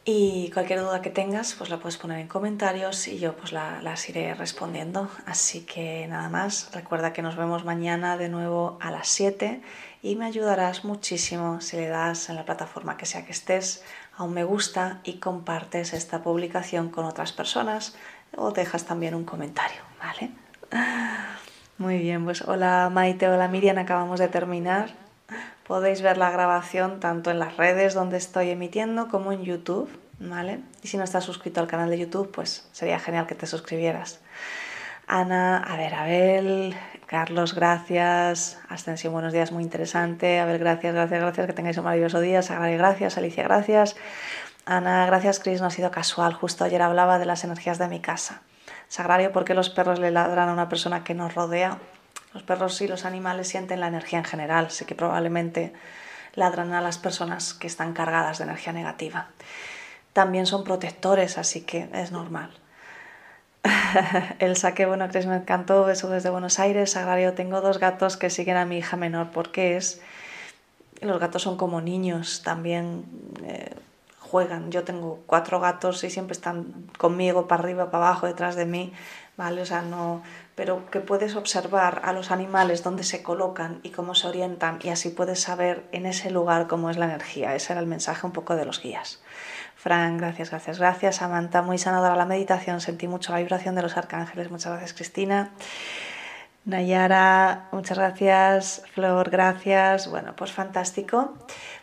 Y 0.05 0.49
cualquier 0.51 0.79
duda 0.79 1.01
que 1.01 1.11
tengas, 1.11 1.53
pues 1.53 1.69
la 1.69 1.77
puedes 1.77 1.97
poner 1.97 2.19
en 2.19 2.27
comentarios 2.27 3.07
y 3.07 3.19
yo 3.19 3.35
pues 3.35 3.51
la, 3.51 3.81
las 3.83 4.09
iré 4.09 4.33
respondiendo. 4.33 5.09
Así 5.25 5.61
que 5.61 6.07
nada 6.07 6.29
más, 6.29 6.69
recuerda 6.73 7.13
que 7.13 7.21
nos 7.21 7.35
vemos 7.35 7.63
mañana 7.63 8.17
de 8.17 8.27
nuevo 8.27 8.79
a 8.81 8.89
las 8.89 9.07
7 9.09 9.61
y 10.01 10.15
me 10.15 10.25
ayudarás 10.25 10.83
muchísimo 10.83 11.61
si 11.61 11.77
le 11.77 11.89
das 11.89 12.29
en 12.29 12.37
la 12.37 12.45
plataforma 12.45 12.97
que 12.97 13.05
sea 13.05 13.25
que 13.25 13.33
estés 13.33 13.83
a 14.19 14.23
un 14.23 14.33
me 14.33 14.43
gusta 14.43 14.99
y 15.05 15.13
compartes 15.13 15.93
esta 15.93 16.21
publicación 16.21 16.89
con 16.89 17.05
otras 17.05 17.31
personas 17.31 17.95
o 18.35 18.51
dejas 18.51 18.83
también 18.83 19.15
un 19.15 19.23
comentario, 19.23 19.81
¿vale? 19.97 20.31
Muy 21.77 21.99
bien, 21.99 22.25
pues 22.25 22.41
hola 22.41 22.89
Maite, 22.91 23.29
hola 23.29 23.47
Miriam, 23.47 23.77
acabamos 23.77 24.19
de 24.19 24.27
terminar. 24.27 24.89
Podéis 25.65 26.01
ver 26.01 26.17
la 26.17 26.31
grabación 26.31 26.99
tanto 26.99 27.31
en 27.31 27.39
las 27.39 27.55
redes 27.55 27.93
donde 27.93 28.17
estoy 28.17 28.49
emitiendo 28.49 29.07
como 29.07 29.31
en 29.31 29.43
YouTube, 29.43 29.89
¿vale? 30.19 30.59
Y 30.83 30.89
si 30.89 30.97
no 30.97 31.05
estás 31.05 31.23
suscrito 31.23 31.61
al 31.61 31.67
canal 31.67 31.89
de 31.89 31.99
YouTube, 31.99 32.29
pues 32.29 32.67
sería 32.73 32.99
genial 32.99 33.25
que 33.25 33.35
te 33.35 33.47
suscribieras. 33.47 34.19
Ana, 35.07 35.59
a 35.59 35.77
ver, 35.77 35.95
Abel, 35.95 36.75
Carlos, 37.09 37.55
gracias. 37.55 38.59
Ascensión, 38.69 39.13
buenos 39.13 39.33
días, 39.33 39.51
muy 39.51 39.63
interesante. 39.63 40.39
Abel, 40.39 40.59
gracias, 40.59 40.93
gracias, 40.93 41.19
gracias. 41.19 41.47
Que 41.47 41.53
tengáis 41.53 41.75
un 41.79 41.85
maravilloso 41.85 42.19
día. 42.19 42.43
Sagrario, 42.43 42.77
gracias. 42.77 43.17
Alicia, 43.17 43.41
gracias. 43.45 43.95
Ana, 44.67 45.07
gracias, 45.07 45.39
Cris. 45.39 45.59
No 45.59 45.65
ha 45.65 45.71
sido 45.71 45.89
casual. 45.89 46.35
Justo 46.35 46.65
ayer 46.65 46.83
hablaba 46.83 47.17
de 47.17 47.25
las 47.25 47.43
energías 47.43 47.79
de 47.79 47.87
mi 47.87 47.99
casa. 47.99 48.43
Sagrario, 48.89 49.31
¿por 49.31 49.43
qué 49.43 49.55
los 49.55 49.71
perros 49.71 49.97
le 49.97 50.11
ladran 50.11 50.49
a 50.49 50.53
una 50.53 50.69
persona 50.69 51.03
que 51.03 51.15
nos 51.15 51.33
rodea? 51.33 51.79
Los 52.35 52.43
perros 52.43 52.79
y 52.79 52.87
los 52.87 53.05
animales 53.05 53.47
sienten 53.47 53.79
la 53.79 53.87
energía 53.87 54.19
en 54.19 54.25
general, 54.25 54.67
así 54.67 54.85
que 54.85 54.93
probablemente 54.93 55.73
ladran 56.35 56.73
a 56.73 56.81
las 56.81 56.99
personas 56.99 57.55
que 57.55 57.65
están 57.65 57.93
cargadas 57.93 58.37
de 58.37 58.43
energía 58.43 58.71
negativa. 58.71 59.29
También 60.13 60.45
son 60.45 60.63
protectores, 60.63 61.39
así 61.39 61.61
que 61.61 61.89
es 61.91 62.11
normal. 62.11 62.51
El 64.39 64.55
saque, 64.55 64.85
bueno, 64.85 65.07
Cris, 65.09 65.25
me 65.25 65.35
encantó, 65.35 65.89
eso 65.89 66.09
desde 66.09 66.29
Buenos 66.29 66.59
Aires. 66.59 66.91
Sagrario, 66.91 67.33
tengo 67.33 67.61
dos 67.61 67.79
gatos 67.79 68.17
que 68.17 68.29
siguen 68.29 68.57
a 68.57 68.65
mi 68.65 68.77
hija 68.77 68.97
menor 68.97 69.29
porque 69.31 69.77
es... 69.77 70.01
Los 71.01 71.19
gatos 71.19 71.43
son 71.43 71.55
como 71.55 71.79
niños, 71.79 72.41
también 72.43 73.05
eh, 73.45 73.73
juegan. 74.19 74.69
Yo 74.69 74.83
tengo 74.83 75.21
cuatro 75.25 75.59
gatos 75.59 76.03
y 76.03 76.09
siempre 76.09 76.33
están 76.33 76.89
conmigo, 76.97 77.47
para 77.47 77.63
arriba, 77.63 77.89
para 77.89 78.07
abajo, 78.07 78.27
detrás 78.27 78.55
de 78.55 78.65
mí, 78.65 78.91
¿vale? 79.37 79.61
O 79.61 79.65
sea, 79.65 79.81
no, 79.81 80.21
pero 80.55 80.91
que 80.91 80.99
puedes 80.99 81.37
observar 81.37 82.01
a 82.03 82.11
los 82.11 82.31
animales 82.31 82.83
dónde 82.83 83.03
se 83.03 83.23
colocan 83.23 83.79
y 83.81 83.91
cómo 83.91 84.13
se 84.13 84.27
orientan 84.27 84.79
y 84.83 84.89
así 84.89 85.09
puedes 85.09 85.39
saber 85.39 85.85
en 85.93 86.05
ese 86.05 86.31
lugar 86.31 86.67
cómo 86.67 86.89
es 86.89 86.97
la 86.97 87.05
energía. 87.05 87.55
Ese 87.55 87.71
era 87.71 87.79
el 87.79 87.87
mensaje 87.87 88.25
un 88.27 88.33
poco 88.33 88.57
de 88.57 88.65
los 88.65 88.81
guías. 88.81 89.21
Fran, 89.79 90.17
gracias, 90.17 90.49
gracias, 90.49 90.77
gracias. 90.77 91.15
Samantha, 91.15 91.61
muy 91.61 91.77
sanadora 91.77 92.17
la 92.17 92.25
meditación, 92.25 92.81
sentí 92.81 93.07
mucho 93.07 93.31
la 93.31 93.39
vibración 93.39 93.75
de 93.75 93.81
los 93.81 93.95
arcángeles. 93.95 94.51
Muchas 94.51 94.73
gracias, 94.73 94.93
Cristina. 94.93 95.51
Nayara, 96.65 97.69
muchas 97.71 97.97
gracias. 97.97 98.83
Flor, 98.93 99.29
gracias. 99.29 100.09
Bueno, 100.09 100.35
pues 100.35 100.51
fantástico. 100.51 101.33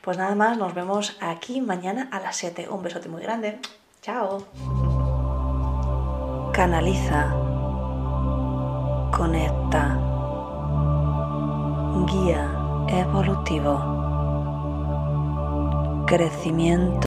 Pues 0.02 0.18
nada 0.18 0.34
más, 0.34 0.58
nos 0.58 0.74
vemos 0.74 1.16
aquí 1.22 1.62
mañana 1.62 2.08
a 2.12 2.20
las 2.20 2.36
7. 2.36 2.68
Un 2.68 2.82
besote 2.82 3.08
muy 3.08 3.22
grande. 3.22 3.60
Chao. 4.02 4.46
Canaliza 6.52 7.34
conecta, 9.16 9.98
guía 12.06 12.50
evolutivo, 12.88 13.72
crecimiento 16.06 16.86